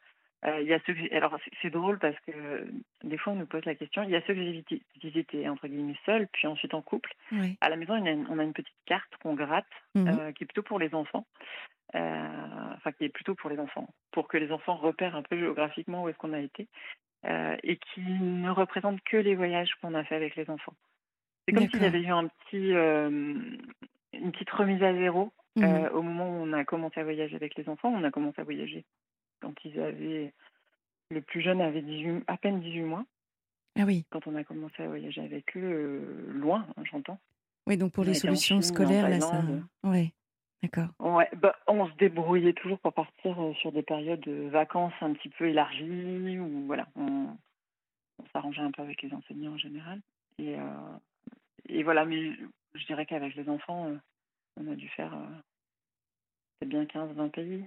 Euh, 0.46 0.60
il 0.60 0.68
y 0.68 0.72
a 0.72 0.78
ceux 0.86 0.94
alors 1.10 1.36
c'est 1.60 1.70
drôle 1.70 1.98
parce 1.98 2.14
que 2.20 2.68
des 3.02 3.18
fois 3.18 3.32
on 3.32 3.36
nous 3.36 3.46
pose 3.46 3.64
la 3.64 3.74
question. 3.74 4.04
Il 4.04 4.10
y 4.10 4.16
a 4.16 4.20
ceux 4.20 4.34
que 4.34 4.44
j'ai 4.44 4.64
visités 5.02 5.48
entre 5.48 5.66
guillemets 5.66 5.98
seuls, 6.06 6.28
puis 6.32 6.46
ensuite 6.46 6.74
en 6.74 6.82
couple. 6.82 7.12
À 7.60 7.68
la 7.68 7.76
maison, 7.76 7.94
on 7.94 8.06
a 8.06 8.10
une, 8.10 8.26
on 8.30 8.38
a 8.38 8.44
une 8.44 8.52
petite 8.52 8.72
carte 8.86 9.10
qu'on 9.22 9.34
gratte, 9.34 9.66
mmh 9.94 10.32
qui 10.34 10.44
est 10.44 10.46
plutôt 10.46 10.62
pour 10.62 10.78
les 10.78 10.94
enfants. 10.94 11.26
Euh, 11.94 12.74
enfin 12.76 12.92
qui 12.92 13.04
est 13.04 13.08
plutôt 13.08 13.34
pour 13.34 13.48
les 13.48 13.58
enfants, 13.58 13.88
pour 14.12 14.28
que 14.28 14.36
les 14.36 14.52
enfants 14.52 14.76
repèrent 14.76 15.16
un 15.16 15.22
peu 15.22 15.38
géographiquement 15.38 16.02
où 16.02 16.08
est-ce 16.10 16.18
qu'on 16.18 16.34
a 16.34 16.38
été, 16.38 16.68
euh, 17.24 17.56
et 17.62 17.76
qui 17.78 18.02
ne 18.02 18.50
représente 18.50 19.00
que 19.04 19.16
les 19.16 19.34
voyages 19.34 19.74
qu'on 19.80 19.94
a 19.94 20.04
fait 20.04 20.14
avec 20.14 20.36
les 20.36 20.50
enfants. 20.50 20.74
C'est 21.46 21.54
comme 21.54 21.66
s'il 21.70 21.82
y 21.82 21.86
avait 21.86 22.02
eu 22.02 22.12
un 22.12 22.28
petit, 22.28 22.74
euh, 22.74 23.08
une 24.12 24.32
petite 24.32 24.50
remise 24.50 24.82
à 24.82 24.92
zéro 24.92 25.32
mmh. 25.56 25.86
au 25.94 26.02
moment 26.02 26.28
où 26.28 26.42
on 26.42 26.52
a 26.52 26.62
commencé 26.64 27.00
à 27.00 27.04
voyager 27.04 27.36
avec 27.36 27.56
les 27.56 27.70
enfants. 27.70 27.88
On 27.88 28.04
a 28.04 28.10
commencé 28.10 28.38
à 28.38 28.44
voyager 28.44 28.84
quand 29.40 29.54
ils 29.64 29.80
avaient, 29.80 30.32
le 31.10 31.20
plus 31.20 31.40
jeune 31.40 31.60
avait 31.60 31.82
18, 31.82 32.24
à 32.26 32.36
peine 32.36 32.60
18 32.60 32.82
mois. 32.82 33.04
Ah 33.78 33.84
oui. 33.84 34.04
Quand 34.10 34.26
on 34.26 34.34
a 34.34 34.44
commencé 34.44 34.82
à 34.82 34.88
voyager 34.88 35.20
avec 35.20 35.56
eux, 35.56 36.26
loin, 36.28 36.66
hein, 36.76 36.82
j'entends. 36.90 37.18
Oui, 37.66 37.76
donc 37.76 37.92
pour 37.92 38.04
les 38.04 38.14
solutions 38.14 38.62
scolaires, 38.62 39.08
là, 39.08 39.20
ça. 39.20 39.44
Ouais. 39.84 40.12
D'accord. 40.62 40.88
Ouais, 40.98 41.28
bah, 41.36 41.54
on 41.68 41.86
se 41.86 41.94
débrouillait 41.94 42.52
toujours 42.52 42.80
pour 42.80 42.92
partir 42.92 43.40
euh, 43.40 43.54
sur 43.54 43.70
des 43.70 43.82
périodes 43.82 44.20
de 44.20 44.48
vacances 44.48 44.94
un 45.00 45.12
petit 45.12 45.28
peu 45.28 45.48
élargies, 45.48 46.38
ou 46.40 46.66
voilà, 46.66 46.88
on, 46.96 47.28
s'arrangeait 48.32 48.62
un 48.62 48.72
peu 48.72 48.82
avec 48.82 49.00
les 49.02 49.12
enseignants 49.12 49.52
en 49.52 49.58
général. 49.58 50.00
Et, 50.38 50.58
euh, 50.58 50.98
et 51.68 51.84
voilà, 51.84 52.04
mais 52.04 52.32
je 52.74 52.86
dirais 52.86 53.06
qu'avec 53.06 53.36
les 53.36 53.48
enfants, 53.48 53.86
euh, 53.86 53.96
on 54.56 54.72
a 54.72 54.74
dû 54.74 54.88
faire 54.88 55.16
c'est 56.60 56.68
bien 56.68 56.84
15-20 56.84 57.30
pays, 57.30 57.64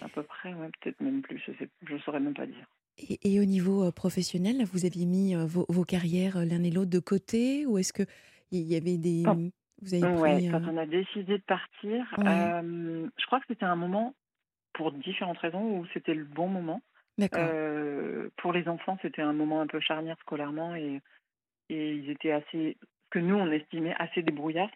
à 0.00 0.08
peu 0.08 0.22
près, 0.22 0.52
ouais, 0.54 0.68
peut-être 0.80 1.00
même 1.00 1.22
plus, 1.22 1.42
je 1.86 1.94
ne 1.94 1.98
saurais 2.00 2.20
même 2.20 2.34
pas 2.34 2.46
dire. 2.46 2.66
Et, 2.98 3.40
au 3.40 3.44
niveau 3.44 3.90
professionnel, 3.90 4.64
vous 4.72 4.84
aviez 4.84 5.04
mis 5.04 5.34
vos, 5.34 5.66
vos 5.68 5.84
carrières 5.84 6.38
l'un 6.38 6.62
et 6.62 6.70
l'autre 6.70 6.90
de 6.90 7.00
côté, 7.00 7.66
ou 7.66 7.78
est-ce 7.78 7.92
qu'il 7.92 8.06
y 8.52 8.76
avait 8.76 8.98
des... 8.98 9.24
Vous 9.82 9.94
avez 9.94 10.04
Ouais, 10.04 10.36
pris. 10.36 10.50
quand 10.50 10.62
euh, 10.62 10.70
on 10.70 10.76
a 10.76 10.86
décidé 10.86 11.38
de 11.38 11.42
partir, 11.42 12.06
Ouais, 12.18 12.26
euh, 12.26 13.08
je 13.18 13.26
crois 13.26 13.40
que 13.40 13.46
c'était 13.48 13.64
un 13.64 13.76
moment, 13.76 14.14
pour 14.72 14.92
différentes 14.92 15.38
raisons, 15.38 15.78
où 15.78 15.86
c'était 15.92 16.14
le 16.14 16.24
bon 16.24 16.48
moment. 16.48 16.80
Euh, 17.34 18.28
pour 18.38 18.52
les 18.52 18.66
enfants, 18.68 18.98
c'était 19.02 19.22
un 19.22 19.32
moment 19.32 19.60
un 19.60 19.66
peu 19.66 19.78
charnière 19.80 20.16
scolairement 20.20 20.74
et, 20.74 21.00
et 21.68 21.92
ils 21.92 22.10
étaient 22.10 22.32
assez, 22.32 22.76
ce 22.80 23.10
que 23.10 23.18
nous 23.20 23.36
on 23.36 23.50
estimait 23.52 23.94
assez 23.98 24.22
débrouillards. 24.22 24.70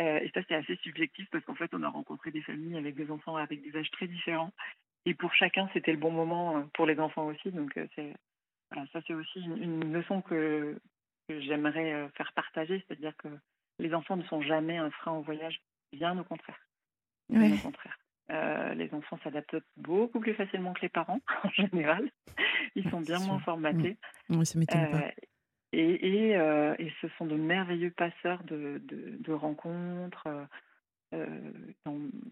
Euh, 0.00 0.18
et 0.20 0.30
ça 0.34 0.40
c'est 0.48 0.54
assez 0.54 0.76
subjectif 0.76 1.28
parce 1.30 1.44
qu'en 1.44 1.54
fait 1.54 1.72
on 1.74 1.82
a 1.82 1.88
rencontré 1.88 2.30
des 2.30 2.42
familles 2.42 2.78
avec 2.78 2.94
des 2.94 3.10
enfants 3.10 3.36
avec 3.36 3.62
des 3.62 3.76
âges 3.76 3.90
très 3.90 4.06
différents. 4.06 4.52
Et 5.06 5.14
pour 5.14 5.34
chacun 5.34 5.68
c'était 5.72 5.92
le 5.92 5.98
bon 5.98 6.10
moment, 6.10 6.58
euh, 6.58 6.62
pour 6.74 6.86
les 6.86 6.98
enfants 6.98 7.26
aussi. 7.26 7.50
Donc 7.50 7.76
euh, 7.76 7.86
c'est, 7.94 8.14
voilà, 8.70 8.86
ça 8.92 9.00
c'est 9.06 9.14
aussi 9.14 9.40
une, 9.40 9.62
une 9.62 9.92
leçon 9.92 10.22
que, 10.22 10.78
que 11.28 11.40
j'aimerais 11.40 12.08
faire 12.16 12.32
partager, 12.32 12.82
c'est-à-dire 12.86 13.16
que 13.16 13.28
les 13.78 13.94
enfants 13.94 14.16
ne 14.16 14.24
sont 14.24 14.42
jamais 14.42 14.78
un 14.78 14.90
frein 14.90 15.12
au 15.12 15.22
voyage, 15.22 15.60
bien 15.92 16.18
au 16.18 16.24
contraire. 16.24 16.58
Bien 17.28 17.52
au 17.54 17.58
contraire. 17.58 17.98
Euh, 18.30 18.74
les 18.74 18.92
enfants 18.94 19.18
s'adaptent 19.24 19.56
beaucoup 19.76 20.20
plus 20.20 20.34
facilement 20.34 20.72
que 20.72 20.82
les 20.82 20.88
parents, 20.88 21.20
en 21.44 21.50
général. 21.50 22.10
Ils 22.76 22.88
sont 22.90 23.00
c'est 23.00 23.12
bien 23.12 23.18
moins 23.18 23.38
sûr. 23.38 23.44
formatés. 23.44 23.98
Mm. 24.28 24.38
Ouais, 24.38 24.44
ça 24.44 24.58
m'étonne 24.58 24.90
pas. 24.90 25.10
Euh, 25.74 25.78
et, 25.78 26.28
et, 26.28 26.36
euh, 26.36 26.74
et 26.78 26.92
ce 27.00 27.08
sont 27.18 27.26
de 27.26 27.36
merveilleux 27.36 27.90
passeurs 27.90 28.42
de, 28.44 28.80
de, 28.84 29.16
de 29.18 29.32
rencontres. 29.32 30.26
euh, 30.26 30.44
euh, 31.12 31.50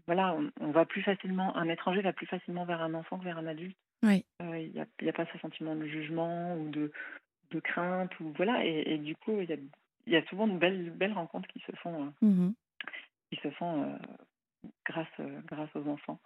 voilà, 0.06 0.34
on, 0.34 0.50
on 0.60 0.70
va 0.70 0.84
plus 0.86 1.02
facilement, 1.02 1.56
un 1.56 1.68
étranger 1.68 2.00
va 2.00 2.12
plus 2.12 2.26
facilement 2.26 2.64
vers 2.64 2.80
un 2.80 2.94
enfant 2.94 3.18
que 3.18 3.24
vers 3.24 3.38
un 3.38 3.46
adulte. 3.46 3.76
Il 4.02 4.72
n'y 5.02 5.08
a, 5.08 5.12
pas 5.12 5.26
ce 5.32 5.38
sentiment 5.38 5.74
de 5.74 5.86
jugement 5.86 6.56
ou 6.56 6.68
de, 6.68 6.92
de 7.50 7.60
crainte. 7.60 8.18
Ou, 8.20 8.32
voilà, 8.36 8.64
et, 8.64 8.84
et 8.86 8.98
du 8.98 9.16
coup, 9.16 9.40
il 9.40 9.50
y 9.50 9.52
a, 9.52 9.56
il 10.06 10.12
y 10.12 10.16
a 10.16 10.24
souvent 10.26 10.46
de 10.46 10.56
belles, 10.56 10.90
belles 10.90 11.12
rencontres 11.12 11.48
qui 11.48 11.60
se 11.60 11.72
font, 11.76 12.12
mhm. 12.22 12.54
qui 13.30 13.40
se 13.42 13.50
font 13.50 13.98
grâce, 14.86 15.20
grâce 15.46 15.74
aux 15.74 15.88
enfants. 15.88 16.20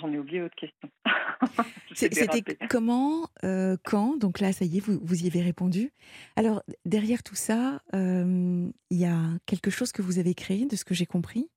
J'en 0.00 0.12
ai 0.12 0.18
oublié 0.18 0.42
autre 0.42 0.56
question. 0.56 0.88
C'était 1.94 2.56
comment, 2.68 3.28
euh, 3.44 3.76
quand 3.84 4.16
Donc 4.16 4.40
là, 4.40 4.52
ça 4.52 4.64
y 4.64 4.78
est, 4.78 4.80
vous, 4.80 4.98
vous 5.02 5.24
y 5.24 5.26
avez 5.28 5.40
répondu. 5.40 5.92
Alors, 6.36 6.62
derrière 6.84 7.22
tout 7.22 7.36
ça, 7.36 7.80
euh, 7.94 8.68
il 8.90 8.98
y 8.98 9.04
a 9.04 9.16
quelque 9.46 9.70
chose 9.70 9.92
que 9.92 10.02
vous 10.02 10.18
avez 10.18 10.34
créé, 10.34 10.66
de 10.66 10.74
ce 10.76 10.84
que 10.84 10.94
j'ai 10.94 11.06
compris. 11.06 11.48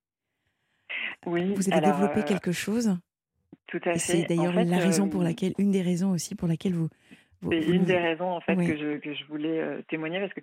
Oui, 1.25 1.53
Vous 1.55 1.67
avez 1.69 1.77
alors, 1.83 1.97
développé 1.99 2.19
euh, 2.19 2.23
quelque 2.23 2.51
chose. 2.51 2.95
tout 3.67 3.79
à 3.85 3.91
Et 3.91 3.93
fait. 3.93 3.99
c'est 3.99 4.23
En 4.23 4.27
d'ailleurs 4.35 4.53
fait, 4.53 4.65
la 4.65 4.77
raison 4.77 5.09
pour 5.09 5.23
laquelle, 5.23 5.53
une 5.57 5.71
des 5.71 5.81
raisons 5.81 6.11
aussi 6.11 6.35
pour 6.35 6.47
laquelle 6.47 6.73
vous. 6.75 6.89
C'est 7.51 7.65
une 7.65 7.83
des 7.85 7.97
raisons 7.97 8.29
en 8.31 8.41
fait 8.41 8.55
Oui. 8.55 8.65
que 8.67 8.77
je 8.77 8.97
que 8.97 9.13
je 9.13 9.23
voulais 9.25 9.59
euh, 9.59 9.81
témoigner 9.89 10.19
parce 10.19 10.33
que 10.33 10.41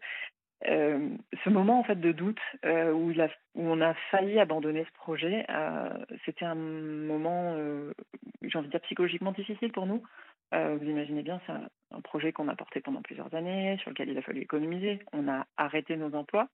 euh, 0.66 1.10
ce 1.44 1.50
moment 1.50 1.80
en 1.80 1.84
fait 1.84 2.00
de 2.00 2.12
doute 2.12 2.40
euh, 2.64 2.92
où, 2.92 3.10
il 3.10 3.20
a, 3.20 3.28
où 3.54 3.62
on 3.66 3.80
a 3.80 3.94
failli 4.10 4.38
abandonner 4.38 4.84
ce 4.84 4.92
projet, 4.92 5.44
euh, 5.50 5.90
c'était 6.24 6.44
un 6.44 6.54
moment, 6.54 7.56
j'ai 8.42 8.58
envie 8.58 8.68
de 8.68 8.72
dire 8.72 8.80
psychologiquement 8.82 9.32
difficile 9.32 9.72
pour 9.72 9.86
nous. 9.86 10.02
Vous 10.52 10.84
imaginez 10.84 11.22
bien, 11.22 11.40
c'est 11.46 11.52
un, 11.52 11.68
un 11.90 12.00
projet 12.00 12.32
qu'on 12.32 12.46
a 12.48 12.54
porté 12.54 12.80
pendant 12.80 13.02
plusieurs 13.02 13.34
années, 13.34 13.76
sur 13.78 13.90
lequel 13.90 14.08
il 14.08 14.16
a 14.18 14.22
fallu 14.22 14.40
économiser. 14.40 15.00
On 15.12 15.26
a 15.28 15.46
arrêté 15.56 15.96
nos 15.96 16.14
emplois 16.14 16.48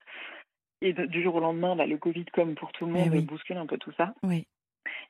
et 0.80 0.94
de- 0.94 1.04
du 1.04 1.22
jour 1.22 1.34
au 1.34 1.40
lendemain, 1.40 1.76
bah, 1.76 1.86
le 1.86 1.98
Covid, 1.98 2.24
comme 2.32 2.54
pour 2.54 2.72
tout 2.72 2.86
le 2.86 2.92
Eh 2.92 2.94
monde, 2.94 3.10
oui. 3.12 3.20
bouscule 3.20 3.58
un 3.58 3.66
peu 3.66 3.76
tout 3.76 3.92
ça. 3.98 4.14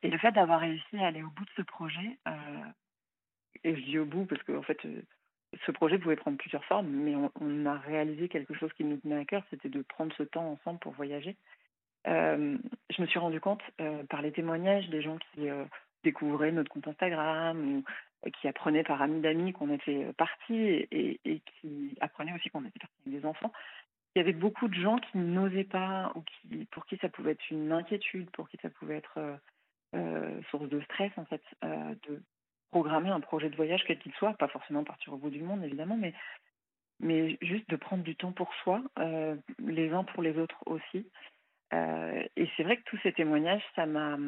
Et 0.03 0.11
le 0.11 0.19
fait 0.19 0.33
d'avoir 0.33 0.59
réussi 0.61 0.97
à 0.99 1.07
aller 1.07 1.23
au 1.23 1.29
bout 1.31 1.45
de 1.45 1.51
ce 1.57 1.63
projet, 1.63 2.19
et 3.63 3.77
je 3.77 3.81
dis 3.83 3.99
au 3.99 4.05
bout 4.07 4.25
parce 4.25 4.43
que 4.43 4.53
en 4.57 4.63
fait, 4.63 4.79
ce 5.67 5.73
projet 5.73 5.99
pouvait 5.99 6.17
prendre 6.17 6.37
plusieurs 6.37 6.65
formes, 6.65 6.89
mais 6.89 7.15
on, 7.41 7.67
a 7.67 7.75
réalisé 7.75 8.29
quelque 8.29 8.55
chose 8.55 8.73
qui 8.75 8.85
nous 8.85 8.97
tenait 8.99 9.19
à 9.19 9.25
cœur, 9.25 9.43
c'était 9.51 9.69
de 9.69 9.83
prendre 9.83 10.15
ce 10.17 10.23
temps 10.23 10.53
ensemble 10.53 10.79
pour 10.79 10.93
voyager. 10.93 11.37
Euh, 12.07 12.57
je 12.91 13.03
me 13.03 13.07
suis 13.07 13.19
rendu 13.19 13.41
compte 13.41 13.63
euh, 13.81 14.03
par 14.05 14.23
les 14.23 14.33
témoignages 14.33 14.89
des 14.89 15.03
gens 15.03 15.19
qui 15.19 15.51
euh, 15.51 15.65
découvraient 16.05 16.53
notre 16.53 16.71
compte 16.71 16.89
Instagram 16.89 17.59
ou 17.61 18.31
qui 18.31 18.49
apprenaient 18.49 18.85
par 18.85 19.03
amis 19.03 19.21
d'amis 19.21 19.53
qu'on 19.53 19.73
était 19.73 20.13
partis 20.15 20.87
et, 20.91 21.43
qui 21.61 21.97
apprenaient 22.01 22.35
aussi 22.35 22.51
qu'on 22.51 22.65
était 22.65 22.79
partis 22.79 23.01
avec 23.07 23.21
des 23.21 23.27
enfants. 23.27 23.53
Il 24.15 24.19
y 24.19 24.23
avait 24.23 24.35
beaucoup 24.35 24.69
de 24.69 24.75
gens 24.75 24.99
qui 24.99 25.19
n'osaient 25.19 25.65
pas 25.65 26.13
ou 26.15 26.23
qui, 26.23 26.67
pour 26.67 26.85
qui 26.85 26.97
ça 26.99 27.09
pouvait 27.09 27.33
être 27.33 27.51
une 27.51 27.73
inquiétude, 27.73 28.31
pour 28.31 28.49
qui 28.49 28.59
ça 28.61 28.69
pouvait 28.69 28.97
être 28.97 29.19
source 30.51 30.69
de 30.69 30.81
stress 30.83 31.13
en 31.17 31.25
fait, 31.25 31.43
programmer 32.71 33.11
un 33.11 33.21
projet 33.21 33.51
de 33.51 33.57
voyage 33.57 33.85
quel 33.87 33.99
qu'il 33.99 34.13
soit, 34.13 34.35
pas 34.35 34.49
forcément 34.49 34.85
partir 34.85 35.13
au 35.13 35.17
bout 35.17 35.31
du 35.31 35.43
monde 35.43 35.65
évidemment, 35.65 35.97
mais 35.97 36.15
mais 37.01 37.39
juste 37.41 37.69
de 37.71 37.77
prendre 37.77 38.03
du 38.03 38.15
temps 38.15 38.33
pour 38.33 38.53
soi, 38.63 38.83
euh, 38.99 39.35
les 39.59 39.91
uns 39.91 40.05
pour 40.05 40.23
les 40.23 40.37
autres 40.39 40.63
aussi. 40.67 41.07
Euh, 41.73 42.23
et 42.37 42.49
c'est 42.57 42.63
vrai 42.63 42.77
que 42.77 42.83
tous 42.85 42.99
ces 43.03 43.13
témoignages, 43.13 43.63
ça 43.75 43.87
m'a 43.87 44.19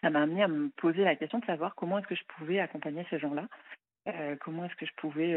ça 0.00 0.10
m'a 0.10 0.22
amené 0.22 0.42
à 0.42 0.48
me 0.48 0.68
poser 0.70 1.04
la 1.04 1.16
question 1.16 1.38
de 1.38 1.44
savoir 1.46 1.74
comment 1.74 1.98
est-ce 1.98 2.06
que 2.06 2.14
je 2.14 2.24
pouvais 2.36 2.60
accompagner 2.60 3.06
ces 3.10 3.18
gens-là, 3.18 3.48
euh, 4.08 4.36
comment 4.40 4.64
est-ce 4.64 4.74
que 4.76 4.86
je 4.86 4.94
pouvais 4.96 5.36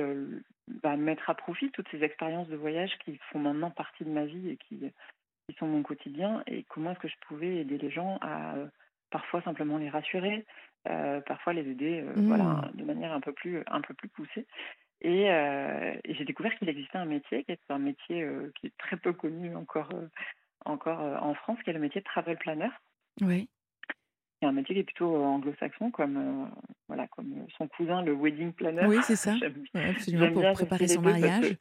bah, 0.83 0.97
mettre 0.97 1.29
à 1.29 1.35
profit 1.35 1.71
toutes 1.71 1.87
ces 1.89 2.03
expériences 2.03 2.49
de 2.49 2.55
voyage 2.55 2.91
qui 3.05 3.17
font 3.31 3.39
maintenant 3.39 3.71
partie 3.71 4.03
de 4.03 4.09
ma 4.09 4.25
vie 4.25 4.49
et 4.49 4.57
qui, 4.57 4.91
qui 5.47 5.55
sont 5.57 5.67
mon 5.67 5.83
quotidien, 5.83 6.43
et 6.47 6.63
comment 6.63 6.91
est-ce 6.91 6.99
que 6.99 7.07
je 7.07 7.27
pouvais 7.27 7.57
aider 7.57 7.77
les 7.77 7.91
gens 7.91 8.17
à 8.21 8.55
parfois 9.09 9.41
simplement 9.43 9.77
les 9.77 9.89
rassurer, 9.89 10.45
parfois 11.25 11.53
les 11.53 11.69
aider 11.69 12.01
euh, 12.01 12.13
Mmh. 12.15 12.27
voilà, 12.27 12.71
de 12.73 12.83
manière 12.83 13.13
un 13.13 13.19
peu 13.21 13.33
plus, 13.33 13.63
un 13.67 13.81
peu 13.81 13.93
plus 13.93 14.09
poussée. 14.09 14.45
Et, 15.01 15.29
euh, 15.29 15.93
et 16.03 16.15
j'ai 16.15 16.25
découvert 16.25 16.55
qu'il 16.57 16.69
existait 16.69 16.97
un 16.97 17.05
métier 17.05 17.43
qui 17.43 17.51
est 17.51 17.59
un 17.69 17.77
métier 17.77 18.23
euh, 18.23 18.51
qui 18.59 18.67
est 18.67 18.77
très 18.77 18.97
peu 18.97 19.13
connu 19.13 19.55
encore, 19.55 19.89
euh, 19.93 20.07
encore 20.65 21.01
euh, 21.01 21.17
en 21.19 21.35
France, 21.35 21.59
qui 21.63 21.69
est 21.69 21.73
le 21.73 21.79
métier 21.79 22.01
de 22.01 22.05
travel 22.05 22.37
planner. 22.37 22.69
Ouais. 23.21 23.47
C'est 24.41 24.47
un 24.47 24.51
métier 24.51 24.75
qui 24.75 24.81
est 24.81 24.83
plutôt 24.83 25.15
euh, 25.15 25.23
anglo-saxon, 25.23 25.91
comme, 25.91 26.17
euh, 26.17 26.45
voilà, 26.87 27.07
comme 27.07 27.31
euh, 27.31 27.45
son 27.57 27.67
cousin, 27.67 28.01
le 28.01 28.13
wedding 28.13 28.53
planner. 28.53 28.85
Oui, 28.87 28.97
c'est 29.03 29.15
ça. 29.15 29.33
Ouais, 29.75 29.89
absolument, 29.89 30.31
pour 30.31 30.53
préparer 30.53 30.87
son 30.87 31.01
mariage. 31.01 31.57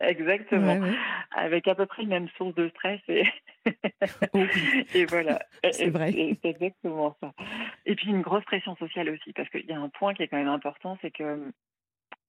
Exactement. 0.00 0.74
Ouais, 0.74 0.80
ouais. 0.90 0.94
Avec 1.32 1.68
à 1.68 1.74
peu 1.74 1.86
près 1.86 2.02
les 2.02 2.08
mêmes 2.08 2.28
sources 2.36 2.54
de 2.54 2.68
stress. 2.70 3.00
Et, 3.08 3.24
Oh 4.34 4.38
et 4.94 5.04
voilà. 5.04 5.38
c'est 5.72 5.90
vrai. 5.90 6.12
C'est 6.12 6.48
exactement 6.48 7.14
ça. 7.20 7.32
Et 7.86 7.94
puis 7.94 8.08
une 8.08 8.22
grosse 8.22 8.44
pression 8.44 8.74
sociale 8.76 9.10
aussi, 9.10 9.32
parce 9.34 9.48
qu'il 9.50 9.66
y 9.66 9.72
a 9.72 9.78
un 9.78 9.88
point 9.90 10.14
qui 10.14 10.22
est 10.22 10.28
quand 10.28 10.38
même 10.38 10.48
important, 10.48 10.96
c'est 11.02 11.10
que 11.10 11.50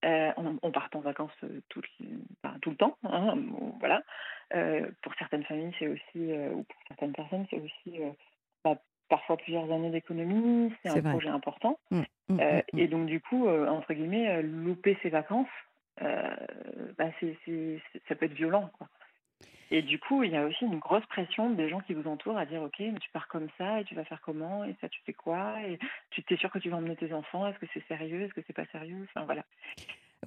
euh, 0.03 0.31
on, 0.37 0.57
on 0.61 0.71
part 0.71 0.89
en 0.95 0.99
vacances 0.99 1.31
euh, 1.43 1.61
tout, 1.69 1.81
le- 1.99 2.07
enfin, 2.43 2.57
tout 2.61 2.71
le 2.71 2.75
temps. 2.75 2.97
hein, 3.03 3.35
voilà. 3.79 4.01
Euh, 4.53 4.89
pour 5.03 5.13
certaines 5.15 5.43
familles, 5.45 5.73
c'est 5.79 5.87
aussi, 5.87 6.01
euh, 6.33 6.49
ou 6.51 6.63
pour 6.63 6.79
certaines 6.89 7.13
personnes, 7.13 7.45
c'est 7.49 7.59
aussi 7.59 7.99
bah, 8.65 8.75
parfois 9.09 9.37
plusieurs 9.37 9.71
années 9.71 9.91
d'économie. 9.91 10.73
C'est 10.83 10.89
un 10.89 10.99
vrai. 10.99 11.11
projet 11.11 11.29
important. 11.29 11.79
Mm, 11.91 11.99
mm, 12.29 12.39
Euh, 12.41 12.57
mm, 12.57 12.61
mm. 12.73 12.79
et 12.79 12.87
donc, 12.87 13.05
du 13.05 13.21
coup, 13.21 13.47
entre 13.47 13.93
guillemets, 13.93 14.41
louper 14.43 14.97
ses 15.03 15.09
vacances, 15.09 15.47
euh, 16.01 16.35
bah, 16.97 17.09
ça 18.07 18.15
peut 18.15 18.25
être 18.25 18.33
violent. 18.33 18.69
Quoi. 18.77 18.87
Et 19.73 19.81
du 19.81 19.99
coup, 19.99 20.23
il 20.23 20.31
y 20.31 20.35
a 20.35 20.45
aussi 20.45 20.65
une 20.65 20.79
grosse 20.79 21.05
pression 21.05 21.49
des 21.51 21.69
gens 21.69 21.79
qui 21.79 21.93
vous 21.93 22.07
entourent 22.09 22.37
à 22.37 22.45
dire 22.45 22.61
Ok, 22.61 22.75
mais 22.79 22.99
tu 22.99 23.09
pars 23.11 23.27
comme 23.29 23.47
ça, 23.57 23.79
et 23.79 23.85
tu 23.85 23.95
vas 23.95 24.03
faire 24.03 24.19
comment, 24.21 24.65
et 24.65 24.75
ça, 24.81 24.89
tu 24.89 24.99
fais 25.05 25.13
quoi, 25.13 25.61
et 25.65 25.79
tu 26.09 26.23
t'es 26.23 26.35
sûr 26.35 26.51
que 26.51 26.59
tu 26.59 26.69
vas 26.69 26.77
emmener 26.77 26.95
tes 26.97 27.13
enfants, 27.13 27.47
est-ce 27.47 27.57
que 27.59 27.67
c'est 27.73 27.87
sérieux, 27.87 28.23
est-ce 28.23 28.33
que 28.33 28.41
c'est 28.45 28.53
pas 28.53 28.65
sérieux 28.71 29.07
Enfin, 29.15 29.25
voilà. 29.25 29.45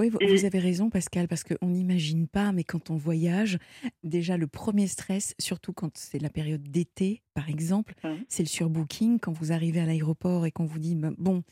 Oui, 0.01 0.09
vous, 0.09 0.19
Et- 0.23 0.27
vous 0.27 0.45
avez 0.45 0.59
raison, 0.59 0.91
Pascal, 0.91 1.29
parce 1.29 1.45
qu'on 1.45 1.69
n'imagine 1.69 2.27
pas, 2.27 2.51
mais 2.53 2.65
quand 2.65 2.91
on 2.91 2.97
voyage, 2.97 3.59
déjà 4.03 4.37
le 4.37 4.47
premier 4.49 4.87
stress, 4.89 5.35
surtout 5.39 5.73
quand 5.73 5.97
c'est 5.97 6.19
la 6.21 6.31
période 6.31 6.63
d'été, 6.63 7.23
par 7.35 7.49
exemple, 7.49 7.95
Mhm. 8.03 8.25
c'est 8.29 8.43
le 8.43 8.49
surbooking. 8.49 9.21
Quand 9.21 9.31
vous 9.33 9.53
arrivez 9.53 9.81
à 9.81 9.85
l'aéroport 9.87 10.47
et 10.47 10.51
qu'on 10.51 10.65
vous 10.65 10.81
dit, 10.81 10.97
ben, 10.97 11.15
bon, 11.19 11.45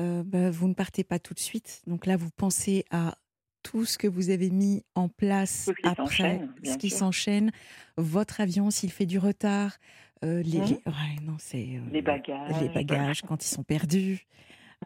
euh, 0.00 0.22
ben, 0.22 0.50
vous 0.50 0.68
ne 0.68 0.74
partez 0.74 1.02
pas 1.02 1.18
tout 1.18 1.32
de 1.34 1.38
suite. 1.38 1.82
Donc 1.86 2.04
là, 2.04 2.16
vous 2.16 2.30
pensez 2.30 2.84
à 2.90 3.16
tout 3.62 3.84
ce 3.84 3.98
que 3.98 4.06
vous 4.08 4.30
avez 4.30 4.50
mis 4.50 4.84
en 4.94 5.08
place 5.08 5.66
ce 5.66 5.88
après, 5.88 6.40
ce 6.64 6.76
qui 6.78 6.90
s'enchaîne, 6.90 7.50
votre 7.96 8.40
avion 8.40 8.70
s'il 8.70 8.90
fait 8.92 9.06
du 9.06 9.18
retard, 9.18 9.76
euh, 10.24 10.42
les, 10.42 10.58
les- 10.60 10.60
ouais, 10.60 11.16
non, 11.24 11.36
euh, 11.54 11.78
Les 11.92 12.02
bagages. 12.02 12.60
les 12.60 12.68
bagages 12.68 13.22
quand 13.22 13.44
ils 13.44 13.48
sont 13.48 13.62
perdus, 13.64 14.26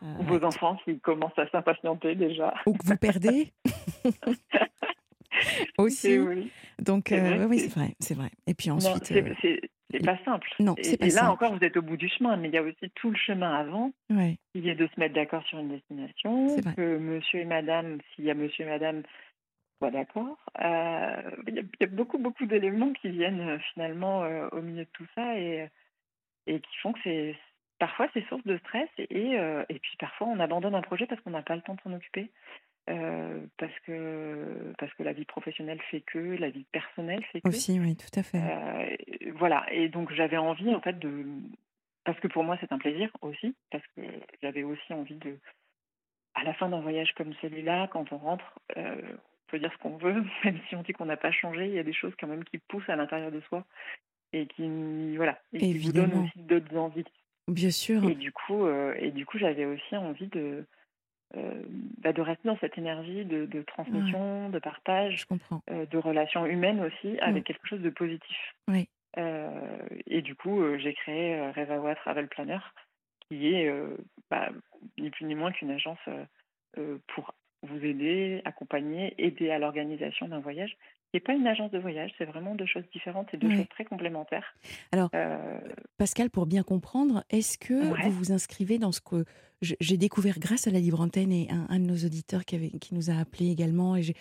euh, 0.02 0.14
vos 0.20 0.42
enfants 0.44 0.78
qui 0.84 0.98
commencent 1.00 1.38
à 1.38 1.48
s'impatienter 1.50 2.14
déjà. 2.14 2.54
ou 2.66 2.72
que 2.74 2.86
vous 2.86 2.96
perdez 2.96 3.52
aussi. 5.78 6.18
Oui. 6.18 6.50
Donc, 6.78 7.12
euh, 7.12 7.46
oui, 7.46 7.60
c'est 7.60 7.68
vrai, 7.74 7.94
c'est 8.00 8.14
vrai. 8.14 8.30
Et 8.46 8.54
puis 8.54 8.70
ensuite, 8.70 9.04
c'est, 9.04 9.22
euh, 9.22 9.34
c'est- 9.98 10.04
pas 10.04 10.18
simple. 10.24 10.48
non, 10.60 10.74
Et- 10.78 10.82
c'est 10.84 10.96
pas 10.96 11.06
et, 11.06 11.10
là 11.10 11.20
simple. 11.20 11.30
encore, 11.32 11.54
vous 11.56 11.64
êtes 11.64 11.76
au 11.76 11.82
bout 11.82 11.96
du 11.96 12.08
chemin, 12.08 12.36
mais 12.36 12.48
il 12.48 12.54
y 12.54 12.58
a 12.58 12.62
aussi 12.62 12.90
tout 12.94 13.10
le 13.10 13.16
chemin 13.16 13.54
avant 13.54 13.92
ouais, 14.10 14.38
qui 14.52 14.68
est 14.68 14.74
de 14.74 14.86
se 14.86 14.98
mettre 15.00 15.14
d'accord 15.14 15.42
sur 15.44 15.58
une 15.58 15.68
destination, 15.70 16.56
que 16.76 16.98
monsieur 16.98 17.40
et 17.40 17.44
madame, 17.44 17.98
s'il 18.14 18.24
y 18.24 18.30
a 18.30 18.34
monsieur 18.34 18.64
et 18.64 18.68
madame, 18.68 19.02
soient 19.78 19.90
d'accord. 19.90 20.36
Euh, 20.60 21.30
Il 21.48 21.54
y, 21.54 21.58
a- 21.58 21.62
il 21.62 21.80
y 21.80 21.84
a 21.84 21.86
beaucoup, 21.86 22.18
beaucoup 22.18 22.46
d'éléments 22.46 22.92
qui 22.92 23.08
viennent 23.10 23.40
euh, 23.40 23.58
finalement 23.72 24.22
euh, 24.24 24.48
au 24.52 24.60
milieu 24.62 24.84
de 24.84 24.90
tout 24.92 25.06
ça 25.14 25.38
et, 25.38 25.68
et 26.46 26.60
qui 26.60 26.76
font 26.82 26.92
que 26.92 27.00
c'est 27.04 27.36
parfois 27.78 28.08
c'est 28.14 28.24
source 28.28 28.44
de 28.44 28.58
stress 28.58 28.88
et, 28.98 29.38
euh, 29.38 29.64
et 29.68 29.78
puis 29.80 29.96
parfois 29.98 30.28
on 30.28 30.38
abandonne 30.38 30.74
un 30.76 30.82
projet 30.82 31.06
parce 31.06 31.20
qu'on 31.22 31.30
n'a 31.30 31.42
pas 31.42 31.56
le 31.56 31.62
temps 31.62 31.74
de 31.74 31.80
s'en 31.80 31.92
occuper. 31.92 32.30
Euh, 32.90 33.46
parce 33.58 33.78
que 33.86 34.72
parce 34.76 34.92
que 34.94 35.04
la 35.04 35.12
vie 35.12 35.24
professionnelle 35.24 35.80
fait 35.90 36.00
que 36.00 36.18
la 36.18 36.50
vie 36.50 36.66
personnelle 36.72 37.24
fait 37.26 37.40
que 37.40 37.48
aussi, 37.48 37.78
oui, 37.78 37.96
tout 37.96 38.18
à 38.18 38.24
fait. 38.24 38.38
euh, 38.38 39.32
voilà. 39.36 39.64
Et 39.70 39.88
donc 39.88 40.12
j'avais 40.12 40.36
envie 40.36 40.74
en 40.74 40.80
fait 40.80 40.98
de, 40.98 41.24
parce 42.04 42.18
que 42.18 42.26
pour 42.26 42.42
moi 42.42 42.56
c'est 42.60 42.72
un 42.72 42.78
plaisir 42.78 43.08
aussi, 43.20 43.54
parce 43.70 43.84
que 43.94 44.02
j'avais 44.42 44.64
aussi 44.64 44.92
envie 44.92 45.14
de, 45.14 45.38
à 46.34 46.42
la 46.42 46.54
fin 46.54 46.68
d'un 46.68 46.80
voyage 46.80 47.12
comme 47.14 47.32
celui-là, 47.40 47.88
quand 47.92 48.10
on 48.10 48.18
rentre, 48.18 48.58
euh, 48.76 49.00
on 49.00 49.50
peut 49.50 49.60
dire 49.60 49.72
ce 49.72 49.78
qu'on 49.78 49.96
veut, 49.98 50.24
même 50.44 50.58
si 50.68 50.74
on 50.74 50.82
dit 50.82 50.92
qu'on 50.92 51.06
n'a 51.06 51.16
pas 51.16 51.32
changé, 51.32 51.66
il 51.66 51.74
y 51.74 51.78
a 51.78 51.84
des 51.84 51.94
choses 51.94 52.14
quand 52.18 52.26
même 52.26 52.44
qui 52.44 52.58
poussent 52.58 52.88
à 52.88 52.96
l'intérieur 52.96 53.30
de 53.30 53.40
soi 53.42 53.64
et 54.32 54.46
qui, 54.46 55.16
voilà, 55.16 55.38
et 55.52 55.58
qui 55.58 55.78
vous 55.78 55.92
donnent 55.92 56.24
aussi 56.24 56.40
d'autres 56.40 56.76
envies. 56.76 57.04
bien 57.46 57.70
sûr. 57.70 58.02
Et 58.08 58.16
du 58.16 58.32
coup, 58.32 58.66
et 58.96 59.12
du 59.12 59.24
coup, 59.24 59.38
j'avais 59.38 59.66
aussi 59.66 59.94
envie 59.96 60.28
de, 60.28 60.66
euh, 61.36 61.62
bah, 62.02 62.12
de 62.12 62.20
rester 62.20 62.48
dans 62.48 62.58
cette 62.58 62.76
énergie 62.78 63.24
de, 63.24 63.46
de 63.46 63.58
Ouais, 63.58 63.64
transmission, 63.64 64.48
de 64.50 64.58
partage, 64.58 65.26
euh, 65.70 65.86
de 65.86 65.98
relations 65.98 66.44
humaines 66.46 66.80
aussi, 66.80 67.18
avec 67.20 67.44
quelque 67.44 67.66
chose 67.66 67.80
de 67.80 67.90
positif. 67.90 68.54
Oui, 68.68 68.88
Euh, 69.18 69.78
et 70.06 70.22
du 70.22 70.34
coup, 70.34 70.62
euh, 70.62 70.78
j'ai 70.78 70.94
créé 70.94 71.38
Revawa 71.50 71.94
Travel 71.96 72.28
Planner, 72.28 72.60
qui 73.28 73.54
est 73.54 73.70
bah, 74.30 74.48
ni 74.98 75.10
plus 75.10 75.26
ni 75.26 75.34
moins 75.34 75.52
qu'une 75.52 75.70
agence 75.70 75.98
pour 77.08 77.34
vous 77.62 77.84
aider, 77.84 78.42
accompagner, 78.44 79.14
aider 79.18 79.50
à 79.50 79.58
l'organisation 79.58 80.28
d'un 80.28 80.40
voyage. 80.40 80.76
Ce 81.12 81.18
n'est 81.18 81.20
pas 81.20 81.34
une 81.34 81.46
agence 81.46 81.70
de 81.72 81.78
voyage, 81.78 82.10
c'est 82.16 82.24
vraiment 82.24 82.54
deux 82.54 82.64
choses 82.64 82.84
différentes 82.90 83.28
et 83.34 83.36
deux 83.36 83.48
ouais. 83.48 83.56
choses 83.56 83.68
très 83.68 83.84
complémentaires. 83.84 84.56
Alors, 84.92 85.10
Euh, 85.14 85.58
Pascal, 85.98 86.30
pour 86.30 86.46
bien 86.46 86.62
comprendre, 86.62 87.22
est-ce 87.28 87.58
que 87.58 87.74
ouais. 87.92 88.02
vous 88.04 88.10
vous 88.12 88.32
inscrivez 88.32 88.78
dans 88.78 88.92
ce 88.92 89.02
que 89.02 89.24
j'ai 89.60 89.96
découvert 89.98 90.38
grâce 90.38 90.66
à 90.66 90.70
la 90.70 90.80
libre 90.80 91.00
antenne 91.02 91.30
et 91.30 91.48
un, 91.50 91.66
un 91.68 91.78
de 91.80 91.84
nos 91.84 91.96
auditeurs 91.96 92.46
qui, 92.46 92.54
avait, 92.56 92.70
qui 92.70 92.94
nous 92.94 93.10
a 93.10 93.14
appelé 93.14 93.50
également 93.50 93.94
et 93.94 94.14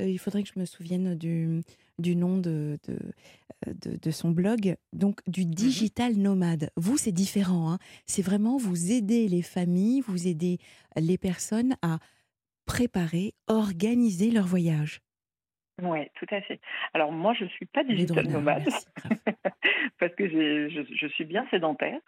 euh, 0.00 0.08
il 0.08 0.18
faudrait 0.18 0.42
que 0.42 0.48
je 0.54 0.58
me 0.58 0.64
souvienne 0.64 1.14
du, 1.16 1.60
du 1.98 2.16
nom 2.16 2.38
de, 2.38 2.78
de, 2.88 2.98
euh, 3.68 3.74
de- 3.84 3.96
de 4.00 4.10
son 4.10 4.30
blog, 4.30 4.76
donc 4.94 5.20
du 5.26 5.44
Mhm. 5.44 5.50
digital 5.54 6.16
nomade. 6.16 6.70
Vous, 6.76 6.96
c'est 6.96 7.12
différent. 7.12 7.72
hein. 7.72 7.78
C'est 8.06 8.22
vraiment 8.22 8.56
vous 8.56 8.90
aider 8.90 9.28
les 9.28 9.42
familles, 9.42 10.00
vous 10.00 10.26
aider 10.26 10.58
les 10.96 11.18
personnes 11.18 11.76
à 11.82 11.98
préparer, 12.64 13.34
organiser 13.48 14.30
leur 14.30 14.46
voyage. 14.46 15.00
Ouais, 15.82 16.10
tout 16.16 16.26
à 16.30 16.40
fait. 16.40 16.60
Alors 16.92 17.12
moi, 17.12 17.34
je 17.34 17.44
suis 17.46 17.66
pas 17.66 17.84
digital 17.84 18.26
nomade 18.28 18.68
parce 19.98 20.14
que 20.14 20.28
je, 20.28 20.84
je 20.92 21.06
suis 21.08 21.24
bien 21.24 21.46
sédentaire. 21.50 22.00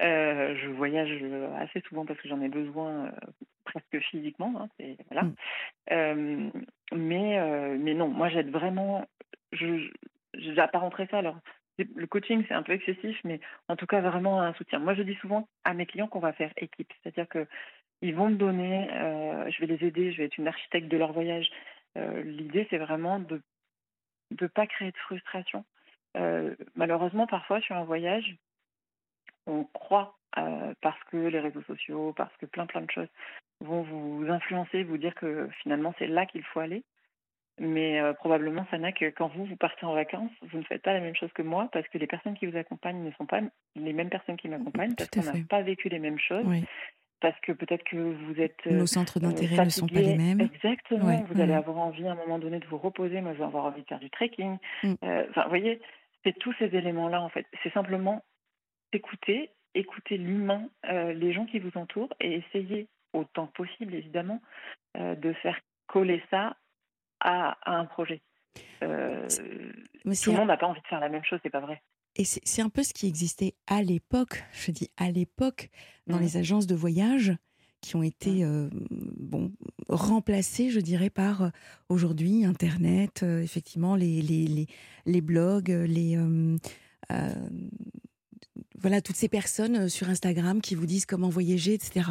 Euh, 0.00 0.54
je 0.62 0.68
voyage 0.68 1.10
euh, 1.22 1.48
assez 1.56 1.80
souvent 1.88 2.04
parce 2.04 2.20
que 2.20 2.28
j'en 2.28 2.40
ai 2.42 2.48
besoin 2.48 3.06
euh, 3.06 3.10
presque 3.64 3.98
physiquement. 4.10 4.52
hein, 4.60 4.84
voilà. 5.10 5.22
Mm. 5.22 5.34
Euh, 5.92 6.50
mais, 6.92 7.76
mais 7.78 7.94
non, 7.94 8.08
moi 8.08 8.28
j'aide 8.28 8.50
vraiment. 8.50 9.06
Je 9.52 9.88
j'apparenterais 10.34 11.08
ça. 11.10 11.18
Alors, 11.18 11.38
le 11.78 12.06
coaching, 12.06 12.44
c'est 12.48 12.54
un 12.54 12.62
peu 12.62 12.72
excessif, 12.72 13.18
mais 13.24 13.40
en 13.68 13.76
tout 13.76 13.86
cas, 13.86 14.00
vraiment 14.00 14.40
un 14.42 14.52
soutien. 14.54 14.78
Moi, 14.78 14.94
je 14.94 15.02
dis 15.02 15.14
souvent 15.16 15.48
à 15.64 15.74
mes 15.74 15.86
clients 15.86 16.08
qu'on 16.08 16.18
va 16.18 16.32
faire 16.32 16.52
équipe. 16.56 16.92
C'est-à-dire 17.02 17.28
que 17.28 17.46
ils 18.02 18.14
vont 18.14 18.28
me 18.28 18.36
donner, 18.36 18.88
euh, 18.92 19.50
je 19.50 19.60
vais 19.60 19.74
les 19.74 19.86
aider, 19.86 20.12
je 20.12 20.18
vais 20.18 20.24
être 20.24 20.38
une 20.38 20.48
architecte 20.48 20.88
de 20.88 20.96
leur 20.96 21.12
voyage. 21.12 21.50
Euh, 21.96 22.22
L'idée, 22.22 22.66
c'est 22.70 22.78
vraiment 22.78 23.18
de 23.18 23.40
ne 24.40 24.46
pas 24.46 24.66
créer 24.66 24.90
de 24.90 24.96
frustration. 24.98 25.64
Euh, 26.16 26.54
malheureusement, 26.74 27.26
parfois, 27.26 27.60
sur 27.60 27.76
un 27.76 27.84
voyage, 27.84 28.36
on 29.46 29.64
croit, 29.64 30.18
euh, 30.36 30.74
parce 30.80 31.02
que 31.04 31.16
les 31.16 31.40
réseaux 31.40 31.62
sociaux, 31.62 32.12
parce 32.16 32.34
que 32.36 32.46
plein 32.46 32.66
plein 32.66 32.82
de 32.82 32.90
choses 32.90 33.08
vont 33.60 33.82
vous 33.82 34.26
influencer, 34.28 34.84
vous 34.84 34.98
dire 34.98 35.14
que 35.14 35.48
finalement 35.62 35.94
c'est 35.98 36.06
là 36.06 36.26
qu'il 36.26 36.42
faut 36.44 36.60
aller. 36.60 36.84
Mais 37.60 38.00
euh, 38.00 38.12
probablement, 38.12 38.64
ça 38.70 38.78
n'a 38.78 38.92
que 38.92 39.10
quand 39.10 39.28
vous, 39.28 39.44
vous 39.44 39.56
partez 39.56 39.84
en 39.84 39.94
vacances, 39.94 40.30
vous 40.42 40.58
ne 40.58 40.62
faites 40.62 40.82
pas 40.82 40.92
la 40.92 41.00
même 41.00 41.16
chose 41.16 41.32
que 41.32 41.42
moi, 41.42 41.68
parce 41.72 41.88
que 41.88 41.98
les 41.98 42.06
personnes 42.06 42.36
qui 42.36 42.46
vous 42.46 42.56
accompagnent 42.56 43.02
ne 43.02 43.10
sont 43.12 43.26
pas 43.26 43.40
les 43.74 43.92
mêmes 43.92 44.10
personnes 44.10 44.36
qui 44.36 44.48
m'accompagnent, 44.48 44.94
parce 44.94 45.10
qu'on 45.10 45.22
n'a 45.22 45.44
pas 45.48 45.62
vécu 45.62 45.88
les 45.88 45.98
mêmes 45.98 46.20
choses, 46.20 46.44
Oui. 46.46 46.64
Parce 47.20 47.38
que 47.40 47.52
peut-être 47.52 47.84
que 47.84 47.96
vous 47.96 48.40
êtes 48.40 48.58
euh, 48.66 48.72
Nos 48.72 48.86
centres 48.86 49.18
euh, 49.18 49.20
d'intérêt 49.20 49.64
ne 49.64 49.70
sont 49.70 49.86
pas 49.86 50.00
les 50.00 50.16
mêmes. 50.16 50.40
Exactement, 50.40 51.06
Ouais, 51.06 51.24
vous 51.28 51.40
allez 51.40 51.52
avoir 51.52 51.78
envie 51.78 52.06
à 52.06 52.12
un 52.12 52.14
moment 52.14 52.38
donné 52.38 52.58
de 52.60 52.66
vous 52.66 52.78
reposer, 52.78 53.20
moi 53.20 53.32
je 53.32 53.38
vais 53.38 53.44
avoir 53.44 53.64
envie 53.66 53.82
de 53.82 53.86
faire 53.86 53.98
du 53.98 54.10
trekking. 54.10 54.58
Mm. 54.82 54.94
Euh, 55.04 55.26
Enfin, 55.30 55.42
vous 55.44 55.48
voyez, 55.48 55.80
c'est 56.24 56.38
tous 56.38 56.54
ces 56.58 56.74
éléments-là 56.74 57.20
en 57.20 57.28
fait. 57.28 57.46
C'est 57.62 57.72
simplement 57.72 58.24
écouter, 58.92 59.50
écouter 59.74 60.16
l'humain, 60.16 60.68
euh, 60.86 61.12
les 61.12 61.32
gens 61.32 61.46
qui 61.46 61.58
vous 61.58 61.72
entourent 61.74 62.12
et 62.20 62.34
essayer 62.34 62.88
autant 63.12 63.46
possible 63.46 63.94
évidemment 63.94 64.40
euh, 64.96 65.14
de 65.14 65.32
faire 65.34 65.58
coller 65.86 66.22
ça 66.30 66.56
à, 67.20 67.56
à 67.62 67.76
un 67.76 67.84
projet. 67.84 68.20
Euh, 68.82 69.26
tout 69.28 70.30
le 70.30 70.36
monde 70.36 70.48
n'a 70.48 70.56
pas 70.56 70.66
envie 70.66 70.80
de 70.80 70.86
faire 70.86 71.00
la 71.00 71.08
même 71.08 71.24
chose, 71.24 71.40
c'est 71.42 71.50
pas 71.50 71.60
vrai. 71.60 71.82
Et 72.16 72.24
c'est 72.24 72.62
un 72.62 72.68
peu 72.68 72.82
ce 72.82 72.92
qui 72.92 73.06
existait 73.06 73.54
à 73.66 73.82
l'époque, 73.82 74.42
je 74.52 74.70
dis 74.72 74.88
à 74.96 75.10
l'époque, 75.10 75.70
dans 76.08 76.18
Mm. 76.18 76.22
les 76.22 76.36
agences 76.36 76.66
de 76.66 76.74
voyage 76.74 77.32
qui 77.80 77.94
ont 77.94 78.02
été 78.02 78.42
euh, 78.42 78.68
bon, 78.90 79.52
remplacées, 79.88 80.70
je 80.70 80.80
dirais, 80.80 81.10
par 81.10 81.42
euh, 81.42 81.48
aujourd'hui 81.88 82.44
Internet, 82.44 83.22
euh, 83.22 83.40
effectivement, 83.40 83.94
les, 83.94 84.20
les, 84.20 84.46
les, 84.48 84.66
les 85.06 85.20
blogs, 85.20 85.68
les, 85.68 86.16
euh, 86.16 86.56
voilà, 88.80 89.00
toutes 89.00 89.16
ces 89.16 89.28
personnes 89.28 89.88
sur 89.88 90.08
Instagram 90.08 90.60
qui 90.60 90.74
vous 90.74 90.86
disent 90.86 91.06
comment 91.06 91.28
voyager, 91.28 91.74
etc. 91.74 92.10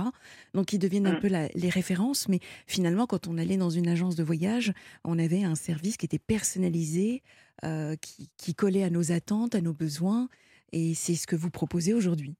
Donc, 0.53 0.67
qui 0.67 0.77
deviennent 0.79 1.07
un 1.07 1.17
Mm. 1.17 1.19
peu 1.21 1.27
la- 1.27 1.47
les 1.55 1.69
références. 1.69 2.27
Mais 2.29 2.39
finalement, 2.65 3.05
quand 3.07 3.27
on 3.27 3.37
allait 3.37 3.57
dans 3.57 3.69
une 3.69 3.87
agence 3.87 4.15
de 4.15 4.23
voyage, 4.23 4.73
on 5.03 5.17
avait 5.19 5.43
un 5.43 5.55
service 5.55 5.97
qui 5.97 6.05
était 6.05 6.19
personnalisé, 6.19 7.23
euh, 7.63 7.95
qui, 7.95 8.29
qui 8.37 8.53
collait 8.55 8.83
à 8.83 8.89
nos 8.89 9.11
attentes, 9.11 9.55
à 9.55 9.61
nos 9.61 9.73
besoins. 9.73 10.27
Et 10.73 10.93
c'est 10.93 11.15
ce 11.15 11.27
que 11.27 11.35
vous 11.35 11.49
proposez 11.49 11.93
aujourd'hui. 11.93 12.35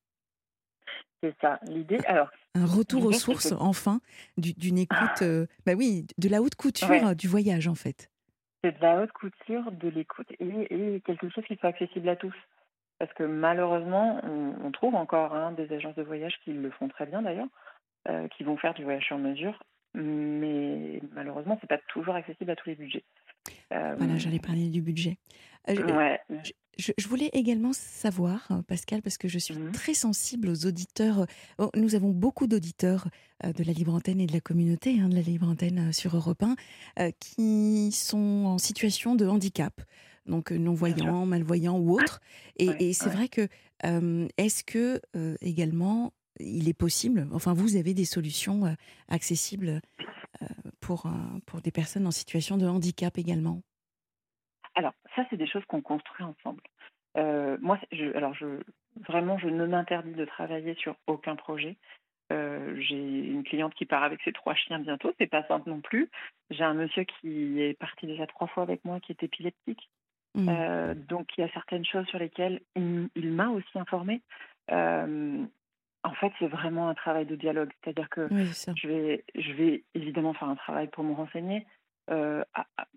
C'est 1.24 1.34
ça 1.42 1.60
l'idée. 1.68 2.00
Alors, 2.06 2.30
Un 2.56 2.66
retour 2.66 3.06
aux 3.06 3.12
sources, 3.12 3.54
enfin, 3.60 4.02
du- 4.38 4.54
d'une 4.54 4.78
écoute, 4.78 5.22
euh, 5.22 5.48
bah 5.66 5.74
oui, 5.76 6.06
de 6.18 6.30
la 6.30 6.42
haute 6.42 6.56
couture 6.56 6.90
Ouais. 6.90 7.04
euh, 7.04 7.14
du 7.16 7.28
voyage, 7.28 7.68
en 7.68 7.76
fait. 7.76 8.10
c'est 8.64 8.76
de 8.78 8.82
la 8.82 9.02
haute 9.02 9.12
couture, 9.14 9.72
de 9.72 9.88
l'écoute 9.90 10.28
et, 10.40 10.96
et 10.96 11.02
quelque 11.02 11.30
chose 11.30 11.44
qui 11.48 11.56
soit 11.58 11.70
accessible 11.70 12.10
à 12.10 12.16
tous. 12.16 12.34
Parce 13.00 13.14
que 13.14 13.24
malheureusement, 13.24 14.20
on, 14.24 14.56
on 14.66 14.72
trouve 14.72 14.96
encore 14.96 15.34
hein, 15.36 15.52
des 15.54 15.72
agences 15.74 15.96
de 15.96 16.02
voyage 16.04 16.34
qui 16.44 16.52
le 16.54 16.70
font 16.72 16.88
très 16.90 17.06
bien 17.06 17.22
d'ailleurs, 17.22 17.48
euh, 18.10 18.28
qui 18.30 18.44
vont 18.44 18.58
faire 18.58 18.74
du 18.74 18.84
voyage 18.84 19.06
sur 19.06 19.18
mesure, 19.20 19.62
mais 19.94 21.02
malheureusement, 21.14 21.58
c'est 21.62 21.68
pas 21.70 21.78
toujours 21.90 22.16
accessible 22.16 22.52
à 22.52 22.56
tous 22.56 22.70
les 22.70 22.76
budgets. 22.76 23.04
Euh, 23.74 23.96
Voilà, 23.98 24.18
j'allais 24.18 24.40
parler 24.40 24.70
du 24.70 24.82
budget. 24.82 25.18
Euh, 25.70 25.76
je- 25.76 25.94
ouais, 25.94 26.20
Je, 26.80 26.92
je 26.96 27.08
voulais 27.08 27.32
également 27.34 27.74
savoir, 27.74 28.46
euh, 28.52 28.62
Pascal, 28.62 29.02
parce 29.02 29.18
que 29.18 29.28
je 29.28 29.40
suis 29.40 29.56
Mhm. 29.56 29.72
très 29.72 29.96
sensible 29.96 30.48
aux 30.50 30.66
auditeurs. 30.68 31.26
Oh, 31.58 31.72
Nous 31.76 31.96
avons 31.96 32.12
beaucoup 32.12 32.46
d'auditeurs 32.46 33.08
euh, 33.44 33.52
de 33.52 33.64
la 33.64 33.74
Libre 33.74 33.96
Antenne 33.96 34.22
et 34.22 34.28
de 34.28 34.34
la 34.34 34.42
communauté 34.42 35.00
hein, 35.00 35.10
de 35.10 35.16
la 35.16 35.22
Libre 35.22 35.48
Antenne 35.48 35.90
euh, 35.90 35.92
sur 35.92 36.16
Europe 36.16 36.44
1 36.44 36.56
euh, 37.00 37.12
qui 37.20 37.92
sont 37.92 38.44
en 38.46 38.58
situation 38.60 39.16
de 39.16 39.26
handicap, 39.26 39.82
donc 40.28 40.52
euh, 40.52 40.58
non-voyants, 40.60 41.26
malvoyants 41.26 41.80
ou 41.80 41.92
autres. 41.92 42.20
Et, 42.58 42.68
Ouais, 42.68 42.76
et 42.80 42.94
c'est 42.94 43.10
ouais. 43.10 43.16
vrai 43.16 43.28
que, 43.28 43.48
euh, 43.86 44.28
est-ce 44.38 44.64
que 44.64 45.02
euh, 45.16 45.36
également, 45.42 46.14
il 46.40 46.70
est 46.70 46.74
possible, 46.76 47.28
enfin, 47.34 47.54
vous 47.56 47.76
avez 47.76 47.96
des 47.96 48.06
solutions 48.06 48.68
euh, 48.68 48.74
accessibles 49.08 49.70
euh, 49.70 49.80
pour, 50.88 51.06
euh, 51.06 51.40
pour 51.46 51.62
des 51.62 51.72
personnes 51.72 52.08
en 52.08 52.12
situation 52.12 52.58
de 52.58 52.66
handicap 52.66 53.18
également 53.18 53.62
Alors, 54.76 54.94
ça, 55.16 55.26
c'est 55.30 55.38
des 55.38 55.48
choses 55.48 55.66
qu'on 55.66 55.82
construit 55.82 56.24
ensemble. 56.24 56.62
Euh, 57.18 57.58
moi, 57.62 57.80
je, 57.92 58.16
alors, 58.16 58.34
je, 58.34 58.62
vraiment, 59.08 59.38
je 59.38 59.48
ne 59.48 59.66
m'interdis 59.66 60.14
de 60.14 60.26
travailler 60.26 60.76
sur 60.76 60.96
aucun 61.08 61.36
projet. 61.36 61.78
Euh, 62.32 62.80
j'ai 62.80 62.98
une 62.98 63.44
cliente 63.44 63.74
qui 63.74 63.86
part 63.86 64.04
avec 64.04 64.22
ses 64.22 64.34
trois 64.34 64.54
chiens 64.54 64.80
bientôt, 64.80 65.14
c'est 65.18 65.28
pas 65.28 65.48
simple 65.48 65.70
non 65.70 65.82
plus. 65.82 66.10
J'ai 66.50 66.64
un 66.64 66.74
monsieur 66.74 67.04
qui 67.04 67.62
est 67.62 67.74
parti 67.74 68.06
déjà 68.06 68.28
trois 68.28 68.48
fois 68.48 68.64
avec 68.64 68.84
moi, 68.86 69.00
qui 69.00 69.12
est 69.14 69.24
épileptique. 69.24 69.90
Mm. 70.36 70.50
Euh, 70.50 70.94
donc, 70.94 71.30
il 71.38 71.42
y 71.42 71.44
a 71.44 71.52
certaines 71.52 71.86
choses 71.86 72.06
sur 72.08 72.20
lesquelles 72.20 72.62
il, 72.76 73.10
il 73.16 73.32
m'a 73.32 73.50
aussi 73.50 73.80
informée. 73.80 74.22
Euh, 74.72 75.46
en 76.08 76.14
fait, 76.14 76.32
c'est 76.40 76.48
vraiment 76.48 76.90
un 76.90 76.94
travail 76.96 77.26
de 77.26 77.36
dialogue. 77.36 77.72
C'est-à-dire 77.84 78.10
que 78.10 78.28
Oui, 78.32 78.46
je 78.76 78.88
vais, 78.88 79.24
je 79.36 79.52
vais 79.54 79.84
évidemment 79.94 80.34
faire 80.34 80.50
un 80.50 80.56
travail 80.56 80.88
pour 80.88 81.04
me 81.04 81.14
renseigner, 81.14 81.66
euh, 82.10 82.44
à- 82.54 82.66
à- 82.78 82.88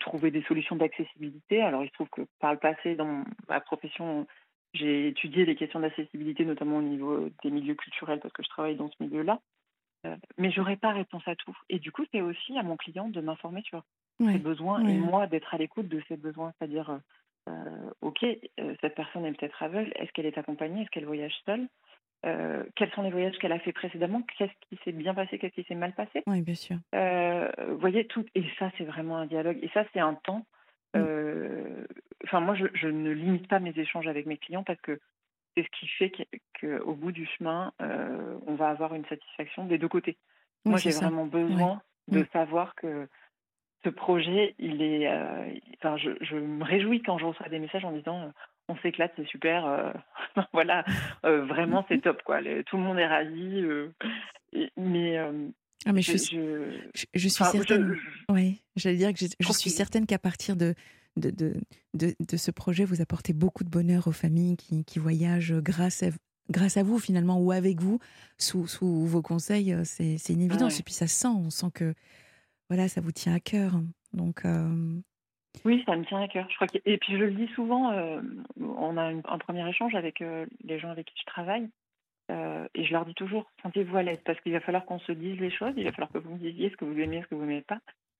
trouver 0.00 0.30
des 0.32 0.42
solutions 0.42 0.74
d'accessibilité. 0.76 1.62
Alors, 1.62 1.84
il 1.84 1.88
se 1.88 1.92
trouve 1.94 2.08
que 2.10 2.22
par 2.40 2.52
le 2.52 2.58
passé, 2.58 2.96
dans 2.96 3.22
ma 3.48 3.60
profession, 3.60 4.26
j'ai 4.74 5.08
étudié 5.08 5.44
les 5.44 5.54
questions 5.54 5.80
d'accessibilité, 5.80 6.44
notamment 6.44 6.78
au 6.78 6.82
niveau 6.82 7.28
des 7.44 7.50
milieux 7.50 7.74
culturels, 7.76 8.20
parce 8.20 8.34
que 8.34 8.42
je 8.42 8.48
travaille 8.48 8.76
dans 8.76 8.90
ce 8.90 9.02
milieu-là. 9.02 9.40
Euh, 10.06 10.16
mais 10.36 10.50
j'aurais 10.50 10.76
pas 10.76 10.92
réponse 10.92 11.26
à 11.26 11.36
tout. 11.36 11.56
Et 11.68 11.78
du 11.78 11.90
coup, 11.92 12.04
c'est 12.12 12.20
aussi 12.20 12.56
à 12.58 12.62
mon 12.62 12.76
client 12.76 13.08
de 13.08 13.20
m'informer 13.20 13.62
sur 13.62 13.82
ses 14.32 14.38
besoins 14.38 14.80
et 14.88 14.98
moi 14.98 15.26
d'être 15.28 15.54
à 15.54 15.58
l'écoute 15.58 15.88
de 15.88 16.02
ses 16.08 16.16
besoins. 16.16 16.52
C'est-à-dire, 16.58 16.98
euh, 17.48 17.90
ok, 18.00 18.24
cette 18.80 18.94
personne 18.94 19.24
est 19.24 19.32
peut-être 19.32 19.62
aveugle, 19.62 19.92
est-ce 19.96 20.10
qu'elle 20.12 20.26
est 20.26 20.38
accompagnée, 20.38 20.82
est-ce 20.82 20.90
qu'elle 20.90 21.06
voyage 21.06 21.34
seule? 21.46 21.68
Euh, 22.26 22.64
Quels 22.74 22.90
sont 22.92 23.02
les 23.02 23.10
voyages 23.10 23.38
qu'elle 23.38 23.52
a 23.52 23.60
fait 23.60 23.72
précédemment? 23.72 24.22
Qu'est-ce 24.36 24.52
qui 24.68 24.78
s'est 24.84 24.92
bien 24.92 25.14
passé, 25.14 25.38
qu'est-ce 25.38 25.54
qui 25.54 25.64
s'est 25.64 25.74
mal 25.74 25.92
passé? 25.92 26.22
Oui, 26.26 26.42
bien 26.42 26.54
sûr. 26.54 26.76
euh, 26.94 27.48
Vous 27.68 27.78
voyez, 27.78 28.06
tout. 28.06 28.24
Et 28.34 28.44
ça, 28.58 28.70
c'est 28.76 28.84
vraiment 28.84 29.18
un 29.18 29.26
dialogue. 29.26 29.58
Et 29.62 29.68
ça, 29.68 29.84
c'est 29.92 30.00
un 30.00 30.14
temps 30.14 30.44
euh, 30.96 31.84
enfin 32.24 32.40
moi, 32.40 32.54
je, 32.54 32.64
je, 32.72 32.88
ne 32.88 33.10
limite 33.10 33.46
pas 33.46 33.60
mes 33.60 33.78
échanges 33.78 34.06
avec 34.06 34.24
mes 34.24 34.38
clients 34.38 34.64
parce 34.64 34.80
que 34.80 34.98
c'est 35.54 35.62
ce 35.62 35.78
qui 35.78 35.86
fait 35.86 36.12
qu'au 36.58 36.94
bout 36.94 37.12
du 37.12 37.26
chemin, 37.26 37.72
on 37.78 38.54
va 38.54 38.70
avoir 38.70 38.94
une 38.94 39.04
satisfaction 39.04 39.66
des 39.66 39.76
deux 39.76 39.88
côtés. 39.88 40.16
moi, 40.64 40.78
j'ai 40.78 40.90
vraiment 40.90 41.26
besoin 41.26 41.82
de 42.08 42.20
mm. 42.20 42.26
savoir 42.32 42.74
que 42.74 43.06
ce 43.84 43.90
projet, 43.90 44.54
il 44.58 44.80
est. 44.82 45.08
Enfin, 45.76 45.98
je, 45.98 46.10
je, 46.22 46.36
me 46.36 46.64
réjouis 46.64 47.02
quand 47.02 47.18
je 47.18 47.26
reçois 47.26 47.48
des 47.50 47.58
messages 47.58 47.84
en 47.84 47.92
disant 47.92 48.32
on 48.68 48.76
s'éclate, 48.78 49.12
c'est 49.16 49.26
super. 49.26 49.94
voilà, 50.52 50.84
vraiment, 51.22 51.84
c'est 51.88 52.02
top. 52.02 52.22
Quoi. 52.22 52.40
tout 52.66 52.76
le 52.76 52.82
monde 52.82 52.98
est 52.98 53.06
ravi. 53.06 53.64
mais 54.76 55.18
ah 55.86 55.92
mais 55.92 56.02
je, 56.02 56.16
je, 56.16 57.06
je, 57.14 57.28
suis 57.28 57.44
certaine. 57.44 57.96
Oui, 58.28 58.60
j'allais 58.76 58.96
dire 58.96 59.12
que 59.12 59.18
je, 59.18 59.52
suis 59.52 59.70
certaine 59.70 60.06
qu'à 60.06 60.18
partir 60.18 60.56
de 60.56 60.74
de, 61.16 61.30
de, 61.30 61.54
de, 61.94 62.36
ce 62.36 62.50
projet, 62.50 62.84
vous 62.84 63.00
apportez 63.00 63.32
beaucoup 63.32 63.64
de 63.64 63.70
bonheur 63.70 64.06
aux 64.08 64.12
familles 64.12 64.56
qui, 64.56 64.84
qui 64.84 64.98
voyagent 64.98 65.54
grâce 65.54 66.02
à, 66.02 66.08
grâce 66.50 66.76
à 66.76 66.82
vous 66.82 66.98
finalement 66.98 67.40
ou 67.40 67.52
avec 67.52 67.80
vous 67.80 67.98
sous, 68.38 68.66
sous 68.66 69.06
vos 69.06 69.22
conseils. 69.22 69.76
C'est 69.84 70.28
une 70.28 70.42
évidence 70.42 70.80
et 70.80 70.82
puis 70.82 70.94
ça 70.94 71.06
sent, 71.06 71.28
on 71.28 71.50
sent 71.50 71.70
que 71.74 71.94
voilà, 72.68 72.88
ça 72.88 73.00
vous 73.00 73.12
tient 73.12 73.34
à 73.34 73.40
cœur. 73.40 73.80
Donc 74.12 74.44
euh, 74.44 75.00
oui, 75.64 75.82
ça 75.86 75.96
me 75.96 76.04
tient 76.04 76.22
à 76.22 76.28
cœur. 76.28 76.46
Je 76.50 76.54
crois 76.56 76.68
et 76.84 76.98
puis 76.98 77.14
je 77.14 77.24
le 77.24 77.32
dis 77.32 77.48
souvent. 77.54 77.92
Euh, 77.92 78.20
on 78.60 78.96
a 78.96 79.04
un 79.04 79.38
premier 79.38 79.68
échange 79.68 79.94
avec 79.94 80.20
euh, 80.20 80.46
les 80.64 80.78
gens 80.78 80.90
avec 80.90 81.06
qui 81.06 81.14
je 81.20 81.26
travaille. 81.26 81.68
Euh, 82.30 82.68
et 82.74 82.84
je 82.84 82.92
leur 82.92 83.06
dis 83.06 83.14
toujours, 83.14 83.50
sentez-vous 83.62 83.96
à 83.96 84.02
l'aise, 84.02 84.20
parce 84.24 84.38
qu'il 84.42 84.52
va 84.52 84.60
falloir 84.60 84.84
qu'on 84.84 84.98
se 84.98 85.12
dise 85.12 85.40
les 85.40 85.50
choses, 85.50 85.72
il 85.78 85.84
va 85.84 85.92
falloir 85.92 86.12
que 86.12 86.18
vous 86.18 86.34
me 86.34 86.38
disiez 86.38 86.68
ce 86.68 86.76
que 86.76 86.84
vous 86.84 86.98
aimez, 86.98 87.22
ce 87.22 87.26
que 87.28 87.34
vous 87.34 87.46
n'aimez 87.46 87.62
pas, 87.62 87.78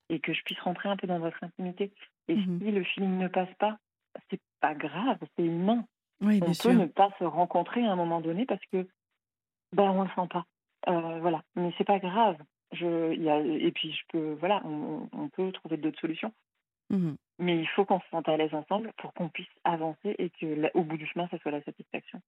et 0.09 0.19
que 0.19 0.33
je 0.33 0.43
puisse 0.45 0.59
rentrer 0.61 0.89
un 0.89 0.97
peu 0.97 1.07
dans 1.07 1.19
votre 1.19 1.45
intimité. 1.45 1.93
Et 2.29 2.35
mmh 2.35 2.61
si 2.63 2.71
le 2.71 2.85
feeling 2.85 3.19
ne 3.19 3.29
passe 3.29 3.53
pas, 3.59 3.77
c'est 4.31 4.41
pas 4.61 4.75
grave, 4.75 5.19
c'est 5.37 5.45
humain. 5.45 5.85
Oui, 6.23 6.41
on 6.43 6.53
peut 6.53 6.73
ne 6.73 6.87
pas 6.87 7.11
se 7.19 7.25
rencontrer 7.25 7.85
à 7.85 7.93
un 7.93 7.97
moment 7.97 8.23
donné 8.23 8.47
parce 8.47 8.65
que 8.73 8.89
ben 9.75 9.91
on 9.91 10.03
le 10.03 10.09
sent 10.17 10.29
pas. 10.31 10.47
Voilà, 10.87 11.43
mais 11.55 11.71
c'est 11.77 11.85
pas 11.85 11.99
grave. 11.99 12.39
Je, 12.73 13.15
y 13.15 13.29
a, 13.29 13.41
et 13.41 13.71
puis 13.73 13.93
je 13.93 14.03
peux, 14.09 14.33
voilà, 14.41 14.63
on, 14.65 15.09
on 15.13 15.29
peut 15.29 15.53
trouver 15.53 15.77
d'autres 15.77 16.01
solutions. 16.01 16.33
Mmh 16.91 17.15
mais 17.39 17.57
il 17.57 17.69
faut 17.69 17.85
qu'on 17.85 18.01
se 18.01 18.09
sente 18.11 18.29
à 18.29 18.37
l'aise 18.37 18.55
ensemble 18.55 18.93
pour 18.99 19.15
qu'on 19.15 19.29
puisse 19.29 19.49
avancer 19.65 20.15
et 20.19 20.31
que 20.31 20.71
au 20.77 20.83
bout 20.83 20.97
du 20.97 21.07
chemin, 21.07 21.29
ça 21.29 21.39
soit 21.39 21.53
la 21.53 21.63
satisfaction. 21.63 22.21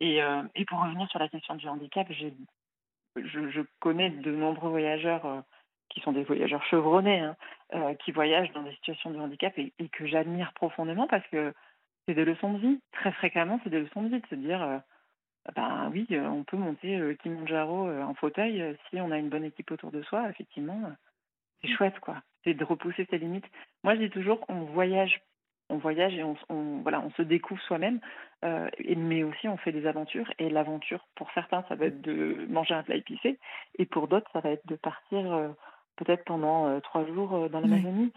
Et, 0.00 0.22
euh, 0.22 0.42
pour 0.66 0.82
revenir 0.82 1.08
sur 1.08 1.18
la 1.18 1.28
question 1.28 1.54
du 1.54 1.68
handicap, 1.68 2.08
je, 2.10 2.28
je, 3.16 3.60
connais 3.78 4.10
de 4.10 4.32
nombreux 4.32 4.70
voyageurs 4.70 5.24
euh, 5.26 5.40
qui 5.88 6.00
sont 6.00 6.12
des 6.12 6.24
voyageurs 6.24 6.64
chevronnés, 6.64 7.20
hein, 7.20 7.36
euh, 7.74 7.94
qui 7.94 8.12
voyagent 8.12 8.52
dans 8.52 8.62
des 8.62 8.72
situations 8.74 9.10
de 9.10 9.18
handicap 9.18 9.56
et, 9.56 9.72
que 9.92 10.06
j'admire 10.06 10.52
profondément 10.54 11.06
parce 11.06 11.26
que 11.28 11.54
c'est 12.06 12.14
des 12.14 12.24
leçons 12.24 12.52
de 12.52 12.58
vie. 12.58 12.80
Très 12.92 13.12
fréquemment, 13.12 13.60
c'est 13.62 13.70
des 13.70 13.80
leçons 13.80 14.02
de 14.02 14.08
vie 14.08 14.20
de 14.20 14.26
se 14.26 14.34
dire, 14.34 14.82
ben 15.54 15.90
oui, 15.92 16.06
on 16.10 16.42
peut 16.44 16.56
monter 16.56 17.16
Kilimanjaro 17.22 17.88
en 17.88 18.14
fauteuil 18.14 18.76
si 18.88 19.00
on 19.00 19.10
a 19.10 19.18
une 19.18 19.28
bonne 19.28 19.44
équipe 19.44 19.70
autour 19.70 19.90
de 19.90 20.02
soi. 20.02 20.28
Effectivement, 20.30 20.92
c'est 21.60 21.68
chouette, 21.68 21.98
quoi. 22.00 22.22
C'est 22.44 22.54
de 22.54 22.64
repousser 22.64 23.06
ses 23.10 23.18
limites. 23.18 23.48
Moi, 23.84 23.94
je 23.94 24.00
dis 24.00 24.10
toujours, 24.10 24.44
on 24.48 24.62
voyage, 24.64 25.20
on 25.68 25.76
voyage 25.76 26.14
et 26.14 26.24
on, 26.24 26.36
voilà, 26.82 27.00
on 27.00 27.10
se 27.10 27.22
découvre 27.22 27.60
soi-même, 27.62 28.00
euh, 28.44 28.68
mais 28.96 29.22
aussi 29.22 29.46
on 29.46 29.56
fait 29.56 29.72
des 29.72 29.86
aventures. 29.86 30.32
Et 30.38 30.50
l'aventure, 30.50 31.06
pour 31.14 31.30
certains, 31.32 31.64
ça 31.68 31.74
va 31.74 31.86
être 31.86 32.00
de 32.00 32.46
manger 32.48 32.74
un 32.74 32.82
plat 32.82 32.96
épicé, 32.96 33.38
et 33.78 33.86
pour 33.86 34.08
d'autres, 34.08 34.30
ça 34.32 34.40
va 34.40 34.50
être 34.50 34.66
de 34.66 34.76
partir 34.76 35.32
euh, 35.32 35.48
peut-être 35.96 36.24
pendant 36.24 36.66
euh, 36.66 36.80
trois 36.80 37.06
jours 37.06 37.48
dans 37.50 37.60
l'Amazonie. 37.60 38.12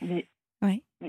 Mais 0.00 0.28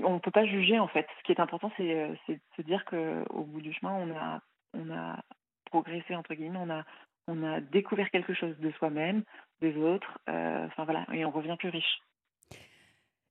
on 0.02 0.14
ne 0.14 0.18
peut 0.18 0.30
pas 0.30 0.46
juger, 0.46 0.78
en 0.78 0.88
fait. 0.88 1.06
Ce 1.18 1.22
qui 1.24 1.32
est 1.32 1.40
important, 1.40 1.70
c'est 1.76 1.84
de 1.84 2.40
se 2.56 2.62
dire 2.62 2.84
qu'au 2.84 3.42
bout 3.44 3.60
du 3.60 3.72
chemin, 3.72 3.92
on 3.92 4.10
a, 4.16 4.40
on 4.72 4.90
a 4.92 5.20
progressé, 5.66 6.16
entre 6.16 6.34
guillemets, 6.34 6.58
on 6.60 6.70
a, 6.70 6.84
on 7.28 7.42
a 7.42 7.60
découvert 7.60 8.10
quelque 8.10 8.34
chose 8.34 8.56
de 8.58 8.70
soi-même, 8.72 9.22
des 9.60 9.76
autres, 9.76 10.18
euh, 10.28 10.66
enfin 10.66 10.84
voilà, 10.84 11.06
et 11.12 11.24
on 11.24 11.30
revient 11.30 11.56
plus 11.58 11.68
riche. 11.68 12.00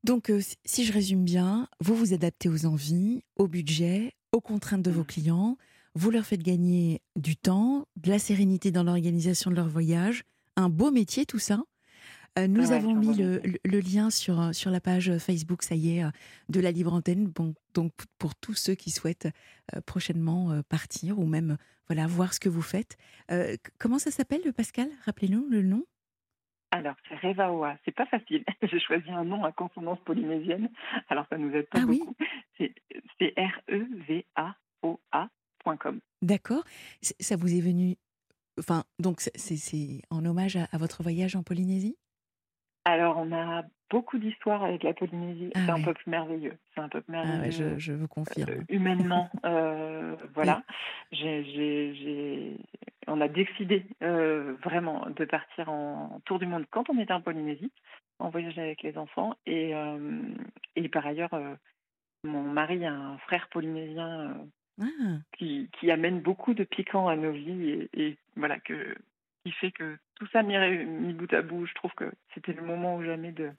Donc, 0.03 0.29
euh, 0.29 0.41
si 0.65 0.83
je 0.83 0.91
résume 0.91 1.23
bien, 1.23 1.67
vous 1.79 1.95
vous 1.95 2.13
adaptez 2.13 2.49
aux 2.49 2.65
envies, 2.65 3.23
au 3.37 3.47
budget, 3.47 4.13
aux 4.31 4.41
contraintes 4.41 4.81
de 4.81 4.91
vos 4.91 5.03
mmh. 5.03 5.07
clients, 5.07 5.57
vous 5.95 6.11
leur 6.11 6.25
faites 6.25 6.43
gagner 6.43 7.01
du 7.15 7.37
temps, 7.37 7.87
de 7.95 8.09
la 8.09 8.19
sérénité 8.19 8.71
dans 8.71 8.83
l'organisation 8.83 9.51
de 9.51 9.55
leur 9.55 9.67
voyage, 9.67 10.23
un 10.55 10.69
beau 10.69 10.91
métier 10.91 11.25
tout 11.25 11.39
ça. 11.39 11.63
Euh, 12.39 12.47
nous 12.47 12.71
avons 12.71 12.95
mis 12.95 13.15
le, 13.15 13.79
lien 13.79 14.09
sur, 14.09 14.55
sur 14.55 14.71
la 14.71 14.81
page 14.81 15.15
Facebook, 15.19 15.61
ça 15.61 15.75
y 15.75 15.99
est, 15.99 16.03
de 16.49 16.59
la 16.59 16.71
Libre 16.71 16.91
Antenne. 16.91 17.27
Bon, 17.27 17.53
donc 17.75 17.93
pour 18.17 18.33
tous 18.33 18.55
ceux 18.55 18.73
qui 18.73 18.89
souhaitent 18.89 19.27
prochainement 19.85 20.63
partir 20.67 21.19
ou 21.19 21.27
même 21.27 21.57
voilà 21.87 22.07
voir 22.07 22.33
ce 22.33 22.39
que 22.39 22.49
vous 22.49 22.63
faites. 22.63 22.97
comment 23.77 23.99
ça 23.99 24.09
s'appelle, 24.09 24.51
Pascal? 24.51 24.89
Rappelez-nous 25.05 25.47
le 25.47 25.61
nom. 25.61 25.85
Alors, 26.73 26.95
c'est 27.07 27.15
Revaoa. 27.17 27.77
C'est 27.85 27.91
pas 27.91 28.07
facile. 28.07 28.43
J'ai 28.63 28.79
choisi 28.79 29.11
un 29.11 29.23
nom 29.23 29.45
à 29.45 29.51
consonance 29.51 29.99
polynésienne. 30.05 30.71
Alors, 31.07 31.27
ça 31.29 31.37
nous 31.37 31.53
aide 31.53 31.67
pas 31.69 31.81
ah 31.83 31.85
beaucoup. 31.85 32.15
C'est 32.57 32.73
R-E-V-A-O-A.com. 33.37 34.39
D'accord. 36.23 36.63
Ça 37.01 37.35
vous 37.35 37.53
est 37.55 37.61
venu. 37.61 37.95
Enfin, 38.57 38.85
donc, 38.97 39.21
c'est 39.21 40.01
en 40.09 40.25
hommage 40.25 40.55
à, 40.55 40.67
votre 40.73 41.03
voyage 41.03 41.35
en 41.35 41.43
Polynésie? 41.43 41.95
Alors, 42.85 43.17
on 43.17 43.31
a 43.31 43.61
beaucoup 43.93 44.17
d'histoires 44.17 44.63
avec 44.63 44.81
la 44.81 44.93
Polynésie. 44.95 45.51
Ah 45.53 45.59
c'est 45.63 45.71
un 45.71 45.83
peuple 45.83 46.01
merveilleux. 46.07 46.57
C'est 46.73 46.81
un 46.81 46.89
peuple 46.89 47.05
ah 47.09 47.23
merveilleux. 47.23 47.77
je, 47.77 47.93
vous 47.93 48.07
confirme. 48.07 48.49
Euh, 48.49 48.63
humainement, 48.67 49.29
euh, 49.45 50.15
voilà. 50.33 50.63
On 53.05 53.21
a 53.21 53.27
décidé 53.27 53.85
euh, 54.01 54.55
vraiment 54.63 55.05
de 55.15 55.25
partir 55.25 55.69
en 55.69 56.19
tour 56.25 56.39
du 56.39 56.47
monde 56.47 56.65
quand 56.71 56.89
on 56.89 56.97
était 56.97 57.13
en 57.13 57.21
Polynésie, 57.21 57.71
en 58.17 58.31
voyage 58.31 58.57
avec 58.57 58.81
les 58.81 58.97
enfants. 58.97 59.35
Et, 59.45 59.73
et 60.75 60.89
par 60.89 61.05
ailleurs, 61.05 61.37
mon 62.23 62.41
mari 62.41 62.83
a 62.85 62.93
un 62.93 63.19
frère 63.19 63.47
polynésien 63.49 64.35
ah. 64.81 64.85
qui, 65.37 65.69
qui, 65.79 65.91
amène 65.91 66.19
beaucoup 66.19 66.55
de 66.55 66.63
piquant 66.63 67.07
à 67.07 67.15
nos 67.15 67.31
vies 67.31 67.87
et, 67.93 68.17
voilà 68.35 68.59
que 68.59 68.95
qui 69.43 69.51
fait 69.51 69.71
que 69.71 69.97
tout 70.15 70.27
ça 70.27 70.43
mis, 70.43 70.57
mis 70.85 71.13
bout 71.13 71.31
à 71.33 71.41
bout, 71.41 71.65
je 71.65 71.73
trouve 71.73 71.93
que 71.93 72.11
c'était 72.33 72.53
le 72.53 72.63
moment 72.63 72.95
ou 72.95 73.03
jamais 73.03 73.31
de, 73.31 73.51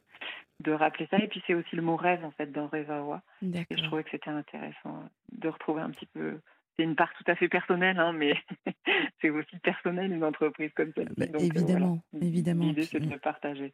de 0.61 0.73
rappeler 0.73 1.07
ça. 1.11 1.19
Et 1.19 1.29
puis 1.29 1.43
c'est 1.47 1.55
aussi 1.55 1.77
le 1.77 1.83
mot 1.83 1.97
rêve 1.97 2.25
en 2.25 2.31
fait 2.33 2.51
dans 2.51 2.69
Revawa. 2.69 3.23
Et 3.43 3.77
je 3.77 3.85
trouvais 3.85 4.05
que 4.05 4.11
c'était 4.11 4.31
intéressant 4.31 5.09
de 5.33 5.49
retrouver 5.49 5.83
un 5.83 5.91
petit 5.91 6.07
peu 6.07 6.39
c'est 6.77 6.83
une 6.83 6.97
part 6.97 7.13
tout 7.17 7.31
à 7.31 7.37
fait 7.37 7.49
personnelle, 7.49 7.99
hein, 7.99 8.13
mais 8.13 8.35
c'est 9.21 9.31
aussi 9.31 9.57
personnel 9.63 10.13
une 10.13 10.25
entreprise 10.25 10.71
comme 10.75 10.93
ça. 10.97 11.03
Bah, 11.17 11.27
euh, 11.35 11.39
évidemment, 11.39 12.03
évidemment. 12.21 12.65
L'idée, 12.65 12.85
c'est 12.85 13.01
de 13.01 13.09
le 13.09 13.19
partager. 13.19 13.73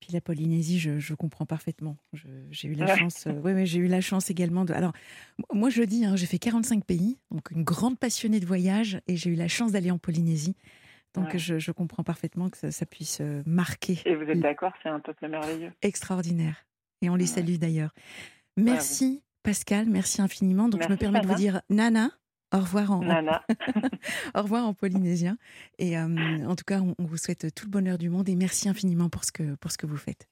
Puis 0.00 0.12
la 0.12 0.20
Polynésie, 0.20 0.78
je, 0.78 1.14
comprends 1.14 1.46
parfaitement. 1.46 1.96
J'ai 2.12 2.68
eu 2.68 2.74
la 2.74 2.96
chance. 2.96 3.26
Euh, 3.26 3.40
oui, 3.42 3.66
j'ai 3.66 3.80
eu 3.80 3.88
la 3.88 4.00
chance 4.00 4.30
également 4.30 4.64
de. 4.64 4.72
Alors, 4.72 4.92
moi, 5.52 5.70
je 5.70 5.82
dis, 5.82 6.04
hein, 6.04 6.14
j'ai 6.14 6.26
fait 6.26 6.38
45 6.38 6.84
pays, 6.84 7.18
donc 7.32 7.50
une 7.50 7.64
grande 7.64 7.98
passionnée 7.98 8.38
de 8.38 8.46
voyage, 8.46 9.00
et 9.08 9.16
j'ai 9.16 9.30
eu 9.30 9.34
la 9.34 9.48
chance 9.48 9.72
d'aller 9.72 9.90
en 9.90 9.98
Polynésie. 9.98 10.54
Donc, 11.18 11.36
je, 11.36 11.72
comprends 11.72 12.02
parfaitement 12.02 12.48
que 12.48 12.70
ça, 12.70 12.86
puisse 12.86 13.20
euh, 13.20 13.42
marquer. 13.46 14.00
Et 14.04 14.14
vous 14.14 14.24
êtes 14.24 14.40
d'accord, 14.40 14.72
c'est 14.82 14.88
un 14.88 15.00
peuple 15.00 15.28
merveilleux? 15.28 15.72
Extraordinaire. 15.82 16.66
Et 17.02 17.10
on 17.10 17.14
les 17.14 17.26
salue 17.26 17.56
d'ailleurs. 17.56 17.94
Merci 18.56 19.22
Pascal, 19.42 19.86
merci 19.88 20.20
infiniment. 20.20 20.68
Donc 20.68 20.82
je 20.82 20.88
me 20.88 20.96
permets 20.96 21.20
de 21.20 21.26
vous 21.26 21.34
dire 21.34 21.62
Nana. 21.70 22.10
Au 22.52 22.58
revoir 22.58 22.92
en, 22.92 23.00
Nana. 23.00 23.44
au 24.34 24.42
revoir 24.42 24.66
en 24.66 24.74
polynésien. 24.74 25.36
Et 25.78 25.98
euh, 25.98 26.46
en 26.46 26.56
tout 26.56 26.64
cas, 26.66 26.80
on, 26.80 26.94
vous 27.04 27.16
souhaite 27.16 27.54
tout 27.54 27.66
le 27.66 27.70
bonheur 27.70 27.98
du 27.98 28.08
monde 28.08 28.28
et 28.28 28.34
merci 28.36 28.68
infiniment 28.68 29.08
pour 29.08 29.24
ce 29.24 29.32
que, 29.32 29.54
pour 29.56 29.70
ce 29.70 29.78
que 29.78 29.86
vous 29.86 29.96
faites. 29.96 30.28